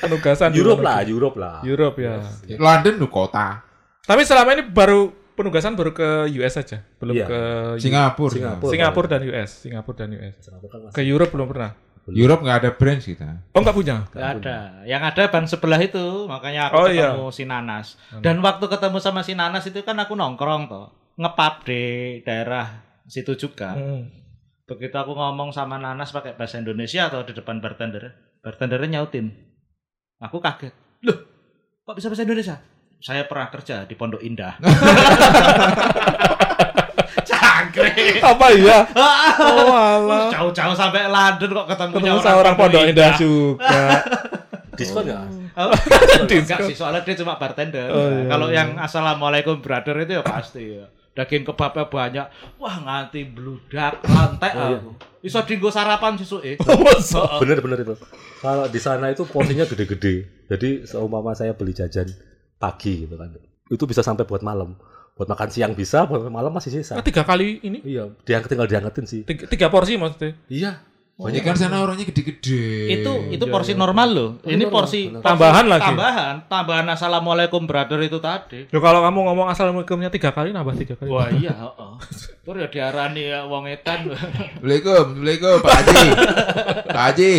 [0.00, 1.00] Penugasan Europe lah.
[1.04, 1.56] Europe lah.
[1.62, 2.20] Europe ya.
[2.56, 3.62] London tuh kota.
[4.04, 7.26] Tapi selama ini baru penugasan baru ke US saja, belum Iya.
[7.26, 7.40] ke
[7.80, 8.32] Singapura.
[8.34, 8.70] Singapura.
[8.72, 10.34] Singapura dan US, Singapura dan US.
[10.42, 11.70] Singapura kan Ke Europe belum pernah.
[12.08, 13.44] Europe nggak ada branch kita.
[13.52, 14.08] Oh nggak punya.
[14.08, 14.56] Nggak ada.
[14.88, 18.00] Yang ada ban sebelah itu, makanya aku Oh, ketemu si Nanas.
[18.24, 20.88] Dan waktu ketemu sama si Nanas itu kan aku nongkrong toh,
[21.20, 21.82] ngepap di
[22.24, 23.76] daerah situ juga.
[23.76, 24.08] Hmm.
[24.64, 29.30] Begitu aku ngomong sama Nanas pakai bahasa Indonesia atau di depan bartender, bartendernya nyautin.
[30.22, 30.72] Aku kaget.
[31.04, 31.18] Loh,
[31.84, 32.56] kok bisa bahasa Indonesia?
[33.00, 34.60] Saya pernah kerja di Pondok Indah.
[37.60, 38.14] Cangkrik.
[38.24, 38.78] Apa iya?
[39.44, 40.28] oh alah.
[40.32, 43.80] Jauh-jauh sampai London kok ketemu Ketemu sama orang Pondok Indah juga.
[44.78, 45.24] Diskon nggak?
[45.60, 45.68] Oh,
[46.24, 47.90] enggak sih, soalnya dia cuma bartender.
[47.92, 48.64] Oh, iya, Kalau iya.
[48.64, 50.88] yang assalamualaikum brother itu ya pasti ya.
[51.12, 52.26] Daging kebabnya banyak.
[52.56, 54.78] Wah, nganti bludak lantai Oh, iya.
[54.80, 54.90] aku.
[55.20, 56.56] Iso dinggo sarapan sesuke.
[57.44, 57.94] Bener-bener itu.
[58.40, 60.48] Kalau di sana itu porsinya gede-gede.
[60.48, 62.08] Jadi seumpama saya beli jajan
[62.56, 63.36] pagi gitu kan.
[63.68, 64.80] Itu bisa sampai buat malam.
[65.20, 66.96] Buat makan siang bisa, buat malam masih sisa.
[66.96, 69.20] Ah, tiga kali ini Iya, dia tinggal diangetin sih.
[69.28, 70.32] tiga, tiga porsi maksudnya.
[70.48, 70.80] Iya.
[71.20, 72.88] Banyak kan sana orangnya gede-gede.
[72.96, 73.80] itu itu iya, porsi iya.
[73.84, 74.30] normal loh.
[74.40, 75.20] Ini normal, porsi benar.
[75.20, 75.84] porsi Tambahan lagi.
[75.92, 78.64] Tambahan, tambahan assalamualaikum brother itu tadi.
[78.72, 81.12] Loh kalau kamu ngomong assalamualaikumnya tiga kali nambah tiga kali.
[81.12, 81.92] Wah iya, heeh.
[82.40, 84.16] Terus ya diarani ya wong edan.
[84.16, 86.04] Assalamualaikum, Assalamualaikum Pak Haji.
[86.88, 87.34] Pak Haji.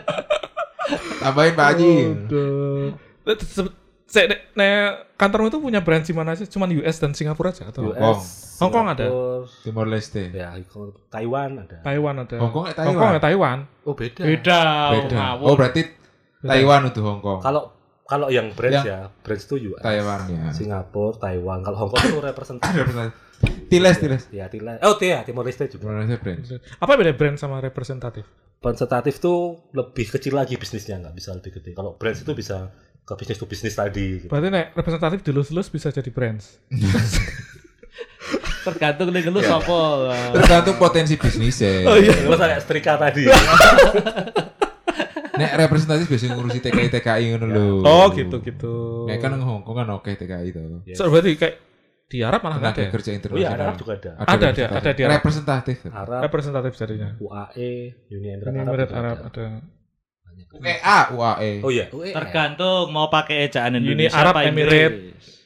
[1.20, 1.92] Tambahin Pak Haji.
[2.24, 3.76] Aduh.
[4.06, 6.46] Eh, se- se- ne- kantormu itu punya branch di mana sih?
[6.46, 7.98] Cuman US dan Singapura aja atau US.
[7.98, 8.22] Hongkong.
[8.56, 9.06] Hongkong ada?
[9.60, 10.30] Timor Leste.
[10.30, 10.54] Ya,
[11.10, 11.76] Taiwan ada.
[11.82, 12.36] Taiwan ada?
[12.38, 12.88] Hongkong ya Taiwan?
[12.94, 13.58] Hongkong ya Taiwan.
[13.84, 14.22] Oh, beda.
[14.22, 14.60] Beda.
[14.94, 15.22] Beda.
[15.42, 15.82] Oh berarti
[16.40, 17.42] Taiwan itu Hongkong.
[17.42, 17.62] Kalau
[18.06, 19.82] kalau yang branch Yang- ya, branch itu US.
[19.82, 20.42] Taiwan ya.
[20.54, 21.58] Singapura, Taiwan.
[21.60, 22.86] Kalau Hong Kong itu representatif.
[23.68, 24.24] Tiles, tiles.
[24.32, 24.80] ya, Tila.
[24.80, 25.90] Oh, ya, Timor Leste juga.
[25.90, 26.46] Timor Leste branch.
[26.78, 28.24] Apa beda brand sama representatif?
[28.62, 31.76] Representatif tuh lebih kecil lagi bisnisnya, nggak bisa lebih gede.
[31.76, 32.72] Kalau branch itu bisa
[33.06, 34.18] ke bisnis to bisnis tadi.
[34.18, 34.26] Gitu.
[34.26, 36.42] Berarti nek representatif dilus-lus bisa jadi brand.
[38.66, 40.10] Tergantung nih lu sapa.
[40.34, 41.86] Tergantung potensi bisnisnya.
[41.86, 42.10] Oh iya.
[42.10, 43.30] Terus kayak setrika tadi.
[45.36, 47.68] Nek representatif biasa ngurusi TKI TKI ngono lho.
[47.84, 49.04] Oh gitu gitu.
[49.06, 50.60] Nek kan Hong Kong kan oke TKI itu.
[50.88, 50.96] Yes.
[50.96, 51.54] So, berarti kayak
[52.08, 52.82] di Arab malah nggak ada.
[52.82, 52.90] Ya?
[52.90, 53.60] kerja Oh iya, internasional.
[53.60, 54.10] Arab juga ada.
[54.16, 54.80] Ada, ada, representatif.
[54.80, 55.14] ada di Arab.
[55.14, 55.76] Representatif.
[55.92, 57.10] Arab, Representatif jadinya.
[57.20, 57.72] UAE,
[58.16, 58.66] Uni Emirat Arab.
[58.66, 59.28] Emirat Arab ada.
[59.28, 59.75] ada.
[60.36, 61.50] UEA, UAE.
[61.60, 62.12] Oh iya, UAE.
[62.12, 64.92] Tergantung mau pakai ejaan Uni Indonesia Arab apa Emirat.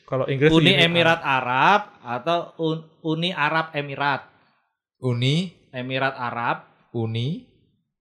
[0.05, 0.85] Kalau Inggris Uni Arab.
[0.85, 4.27] Emirat Arab atau Un- Uni Arab Emirat.
[5.01, 6.67] Uni, Emirat Arab.
[6.91, 7.47] Uni,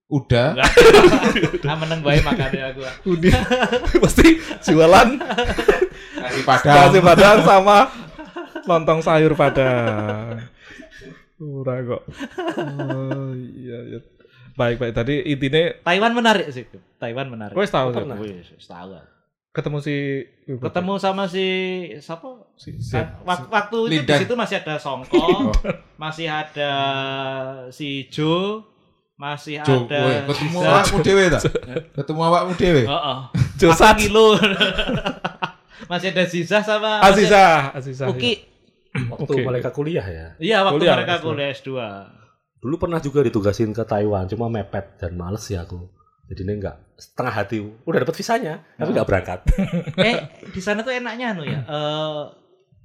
[0.06, 0.58] udah.
[1.64, 2.82] Nah, meneng bae makane aku.
[3.06, 3.30] Uni
[4.02, 5.08] pasti jualan
[6.20, 6.74] Nasi padang.
[6.90, 7.78] nasi padang sama
[8.66, 10.42] lontong sayur padang.
[11.38, 12.02] Murah kok.
[12.58, 13.98] Oh iya iya.
[14.60, 16.68] Baik baik tadi intinya Taiwan menarik sih.
[16.96, 17.56] Taiwan menarik.
[17.56, 18.16] gue tahu Pernah.
[18.16, 18.92] Wih, tahu.
[19.50, 19.96] ketemu si
[20.46, 21.46] Ketemu sama si
[21.96, 22.28] siapa?
[22.54, 22.94] si, si,
[23.24, 25.50] wak- waktu itu di situ masih ada Songkong, Oh,
[25.96, 26.72] masih ada
[27.68, 28.62] si Jo,
[29.16, 31.38] masih Jo, ada kowe ketemu awakmu dhewe ta?
[31.98, 32.82] Ketemu awakmu dhewe.
[32.84, 33.18] Heeh.
[33.56, 33.90] Josat.
[33.90, 34.26] Aku kilo.
[35.86, 38.06] masih ada Ziza sama Aziza Aziza.
[38.06, 38.46] Uki.
[39.08, 39.42] Waktu Oke.
[39.42, 40.26] mereka kuliah ya.
[40.36, 41.24] Iya, waktu Kuliah, mereka S2.
[41.24, 41.68] kuliah S2.
[42.60, 45.88] Dulu pernah juga ditugasin ke Taiwan, cuma mepet dan males ya aku.
[46.30, 47.58] Jadi ini enggak setengah hati.
[47.88, 49.40] Udah dapat visanya, tapi enggak berangkat.
[50.08, 51.60] eh, di sana tuh enaknya anu ya.
[51.64, 52.22] Eh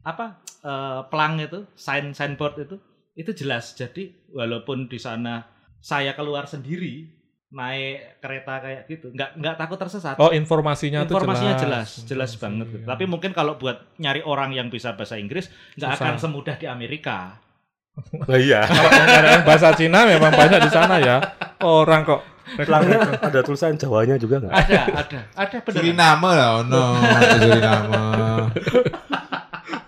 [0.02, 0.42] apa?
[0.66, 2.76] eh, pelang itu, sign signboard itu
[3.14, 3.78] itu jelas.
[3.78, 5.46] Jadi walaupun di sana
[5.78, 7.14] saya keluar sendiri
[7.54, 10.18] naik kereta kayak gitu, nggak nggak takut tersesat.
[10.18, 12.66] Oh informasinya, Informasinya tuh jelas, jelas banget.
[12.68, 12.90] Informasinya.
[12.98, 15.48] Tapi mungkin kalau buat nyari orang yang bisa bahasa Inggris
[15.78, 16.02] nggak Susah.
[16.02, 17.45] akan semudah di Amerika.
[18.28, 18.62] Nah iya.
[19.48, 21.18] Bahasa Cina memang banyak di sana ya.
[21.64, 22.22] Orang kok.
[22.46, 24.54] Pelangnya ada tulisan Jawanya juga enggak?
[24.54, 25.82] Ada, ada, ada beneran.
[25.82, 26.84] Suriname lah ono,
[27.42, 28.04] Suriname.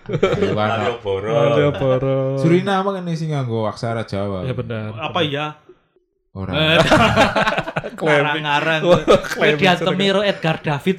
[0.08, 0.70] Taiwan.
[0.97, 2.41] Malioboro.
[2.41, 4.41] Suriname kan sing nganggo aksara Jawa.
[4.49, 4.89] Ya benar.
[4.97, 5.62] Apa ya?
[6.34, 6.82] Ora.
[7.93, 8.01] Klaiming.
[8.26, 8.82] Ngarang-ngarang.
[8.89, 10.97] Wah, Kowe klaiming diantemi karo Edgar David.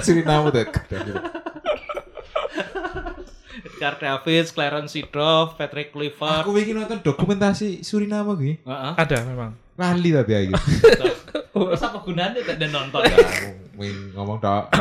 [0.00, 0.64] Suriname tuh.
[3.76, 6.48] Edgar David, Clarence Seedorf, Patrick Clifford.
[6.48, 8.56] Aku ingin nonton dokumentasi Suriname gue.
[8.64, 8.92] Heeh.
[8.96, 9.52] Ada memang.
[9.76, 10.56] Lali tapi ya gitu.
[11.52, 13.04] Terus apa gunanya tidak nonton?
[13.76, 14.64] Wing ngomong tok.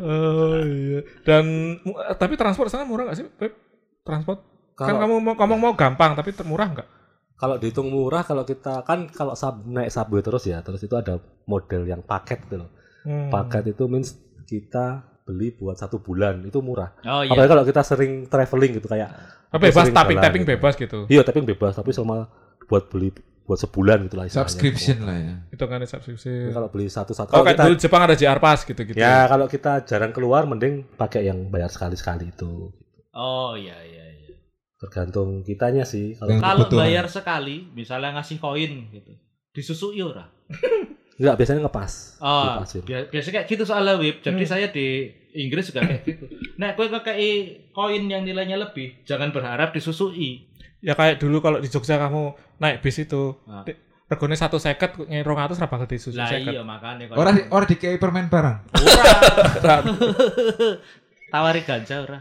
[0.00, 1.04] Oh iya.
[1.28, 3.52] Dan eh, tapi transport sana murah nggak sih, Pep?
[4.00, 4.40] Transport?
[4.72, 6.88] kan Kalau- kamu mau kamu mau gampang tapi murah nggak?
[7.36, 11.20] Kalau dihitung murah kalau kita kan kalau sub, naik subway terus ya, terus itu ada
[11.44, 12.72] model yang paket gitu loh.
[13.04, 13.28] Hmm.
[13.28, 14.16] Paket itu means
[14.48, 16.90] kita beli buat satu bulan itu murah.
[17.06, 17.30] Oh iya.
[17.30, 19.14] Apalagi kalau kita sering traveling gitu kayak
[19.50, 20.52] Ah, bebas tapping jalan tapping gitu.
[20.58, 20.98] bebas gitu.
[21.06, 22.26] Iya, tapping bebas tapi sama
[22.66, 24.46] buat beli buat sebulan gitu lah istilahnya.
[24.46, 25.34] Subscription lah ya.
[25.50, 26.30] Hitungannya Jadi subscripsi.
[26.50, 28.94] Kalau beli satu-satu Oh kalau kayak kita dulu Jepang ada JR Pass gitu-gitu.
[28.94, 32.70] ya kalau kita jarang keluar mending pakai yang bayar sekali-sekali itu.
[33.10, 34.34] Oh iya iya iya.
[34.78, 36.14] Tergantung kitanya sih.
[36.14, 39.12] Kalau Kalau bayar sekali, misalnya ngasih koin gitu.
[39.50, 40.30] Disusui ora?
[41.20, 41.92] enggak biasanya ngepas.
[42.18, 42.82] Oh, Dipasin.
[42.82, 44.16] bia- biasanya kayak gitu soalnya Wib.
[44.18, 44.50] Jadi Hmm.
[44.50, 44.86] saya di
[45.32, 46.24] Inggris juga kayak gitu.
[46.56, 47.30] Nah, kowe ngekei
[47.70, 50.48] koin yang nilainya lebih, jangan berharap disusui.
[50.80, 53.62] Ya kayak dulu kalau di Jogja kamu naik bis itu, Ah.
[53.62, 56.50] di- regone satu seket, ngerong atus apa gede susu Lah seket.
[56.50, 58.56] iya makanya Ora ora dikei permen barang.
[58.74, 59.76] Ora.
[61.30, 62.18] Tawari ganja ora.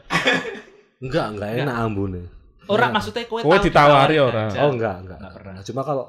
[1.00, 2.22] Enggak, enggak enak ambune.
[2.68, 4.44] Ora maksudnya kowe Kowe tahu ditawari ditawari ora?
[4.46, 4.60] ganja.
[4.62, 5.18] Oh enggak, enggak.
[5.18, 5.54] Enggak pernah.
[5.66, 6.06] Cuma kalau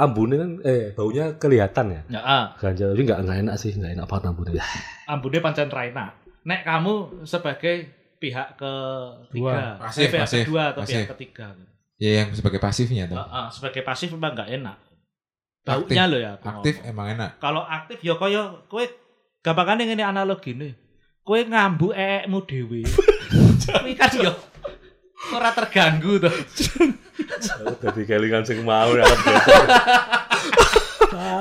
[0.00, 2.02] ambune kan eh baunya kelihatan ya.
[2.08, 2.44] Ya, ah.
[2.56, 4.50] Ganja jadi enggak enggak enak sih, enggak enak banget ambune.
[4.56, 4.66] Ya.
[5.12, 6.16] ambune pancen raina.
[6.48, 7.76] Nek kamu sebagai
[8.16, 9.76] pihak ketiga, Dua.
[9.76, 10.96] Pasif, eh, pihak pasif, kedua atau pasif.
[10.96, 11.46] pihak ketiga.
[12.00, 13.20] Ya yang sebagai pasifnya tuh.
[13.20, 14.76] Ah, ah, sebagai pasif memang nggak enak.
[15.68, 15.92] Aktif.
[15.92, 16.30] Baunya loh ya.
[16.40, 16.90] aku Aktif ngomong.
[16.90, 17.30] emang enak.
[17.36, 18.42] Kalau aktif ya kaya
[18.72, 18.84] kowe
[19.44, 20.72] gampangane ngene analogi nih.
[21.20, 22.80] Kowe ngambu ekmu dhewe.
[23.70, 24.32] Kuwi kan yo
[25.28, 26.34] ora terganggu tuh.
[27.84, 29.04] Jadi kelingan sing mau ya.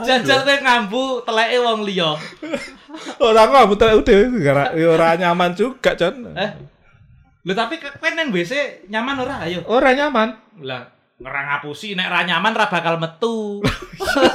[0.07, 2.17] Jajal kowe ngambu teleke wong liya.
[3.21, 6.35] Ora aku ambut udah gara ya ora nyaman juga, Con.
[6.35, 6.51] Eh.
[7.47, 9.63] Lho tapi kowe nang WC nyaman ora ayo.
[9.69, 10.35] Ora nyaman.
[10.59, 13.59] Lah ngerang ngapusi nek ra nyaman ra bakal metu.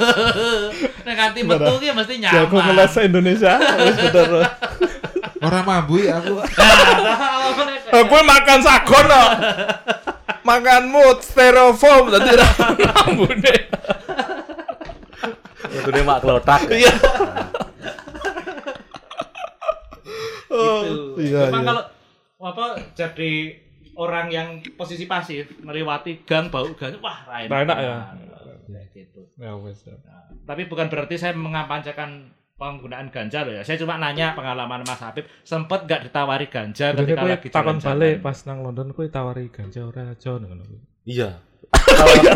[1.05, 2.35] nek nganti metu ki mesti nyaman.
[2.45, 4.29] Jago ngeles Indonesia wis bener.
[5.45, 6.41] Orang mambu ya aku.
[8.01, 9.31] Aku makan sagon kok.
[10.41, 12.49] Makan mood styrofoam dadi ra
[13.05, 13.55] ambune.
[15.69, 16.65] Itu dia mak kelotak.
[16.69, 16.93] Iya.
[20.55, 21.19] gitu.
[21.19, 21.67] iya, Cuma iya.
[21.67, 21.83] kalau
[22.45, 22.65] apa
[22.95, 23.33] jadi
[23.95, 27.95] orang yang posisi pasif melewati gang bau gang wah ra Ra enak ya?
[28.65, 29.21] Kayak gitu.
[29.37, 29.85] Ya wis.
[29.87, 33.63] Nah, tapi bukan berarti saya mengampancakan penggunaan ganja loh ya.
[33.67, 38.23] Saya cuma nanya pengalaman Mas Habib, sempet gak ditawari ganja Jadi ketika lagi takon balik
[38.23, 40.63] pas nang London kowe tawari ganja ora Jon ngono.
[41.03, 41.35] Iya.
[41.75, 42.31] Kalau iya.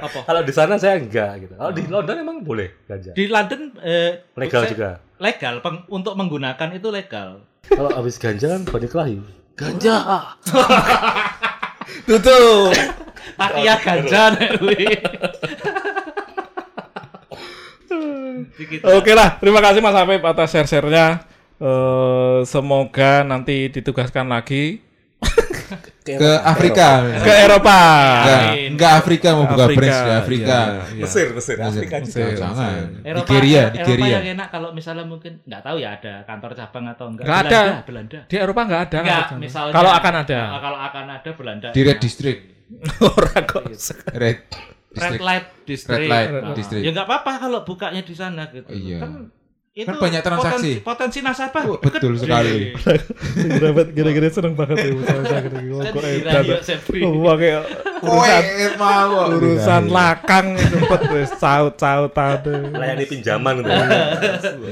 [0.00, 0.20] Apa?
[0.24, 1.54] Kalau di sana saya enggak gitu.
[1.60, 3.12] Kalau di London emang boleh ganja.
[3.12, 4.90] Di London eh, Legal saya- juga.
[5.20, 7.44] Legal peng- untuk menggunakan itu legal.
[7.68, 9.16] Kalau habis ganja kan banyak kelahi.
[9.52, 10.24] Ganja.
[12.08, 12.72] Tutup.
[13.36, 14.56] Takia ganja nek.
[18.94, 21.24] Oke lah, terima kasih Mas Habib atas share-share-nya.
[21.60, 24.80] Eh, semoga nanti ditugaskan lagi
[26.00, 27.04] Ke Afrika.
[27.20, 27.78] ke Eropa.
[28.24, 30.56] Enggak, enggak Afrika mau buka Afrika, branch di Afrika.
[30.56, 31.02] iya, iya.
[31.04, 31.68] Mesir, Mesir, Mesir.
[31.84, 32.08] Afrika juga.
[32.10, 32.80] Mesir, Jangan.
[33.04, 34.10] Eropa, Nigeria, Eropa Nigeria.
[34.10, 37.24] yang enak kalau misalnya mungkin nggak tahu ya ada kantor cabang atau enggak.
[37.28, 37.84] Nggak Belanda, ada.
[37.86, 38.18] Belanda.
[38.26, 38.98] Di Eropa nggak ada.
[39.04, 40.40] Enggak, misalnya Kalau akan ada.
[40.58, 41.68] Kalau akan ada Belanda.
[41.70, 42.40] Di Red District.
[43.20, 43.62] Orang kok.
[44.16, 44.38] Red
[44.90, 45.22] Red District.
[45.22, 45.96] Light District.
[45.96, 46.82] Red Light Nah, District.
[46.82, 48.66] Ya nggak apa-apa kalau bukanya di sana gitu.
[48.66, 48.98] Iya.
[49.00, 49.30] Kan
[49.70, 50.50] itu Kan banyak transaksi.
[50.50, 51.62] Potensi, potensi nasabah.
[51.64, 52.26] Oh, betul gede.
[52.26, 52.74] sekali.
[53.62, 56.34] Dapat gede-gede seneng banget ya usaha usaha gede Kan Kok di edan.
[56.42, 56.98] radio Sepri.
[57.06, 57.50] Oh, pakai
[58.02, 62.66] Kowe urusan mau urusan lakang cepet wis caut-caut ade.
[62.66, 63.70] Melayani pinjaman gitu.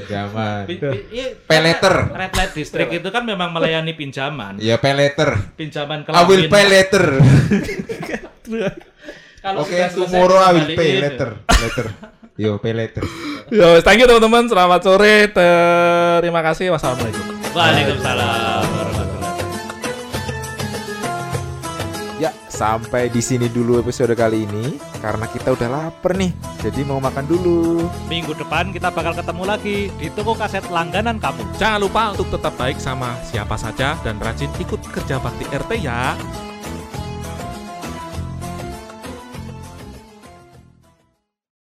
[0.03, 0.67] Zaman.
[0.67, 1.95] Pi- pi- iya, Pay letter.
[2.11, 4.59] Red Light District itu kan memang melayani pinjaman.
[4.59, 5.47] Ya pay letter.
[5.55, 6.51] Pinjaman I will kelamin.
[9.39, 11.29] Kalau Oke, sudah selesai, tomorrow I will pay later.
[11.47, 11.85] Later.
[12.35, 13.03] Yo, pay later.
[13.47, 14.51] Yo, thank you teman-teman.
[14.51, 15.31] Selamat sore.
[15.31, 16.75] Terima kasih.
[16.75, 17.23] Wassalamualaikum.
[17.55, 19.07] Waalaikumsalam warahmatullahi
[22.19, 26.35] Ya, sampai di sini dulu episode kali ini karena kita udah lapar nih.
[26.59, 27.87] Jadi mau makan dulu.
[28.11, 31.47] Minggu depan kita bakal ketemu lagi di toko kaset langganan kamu.
[31.55, 36.19] Jangan lupa untuk tetap baik sama siapa saja dan rajin ikut kerja bakti RT ya.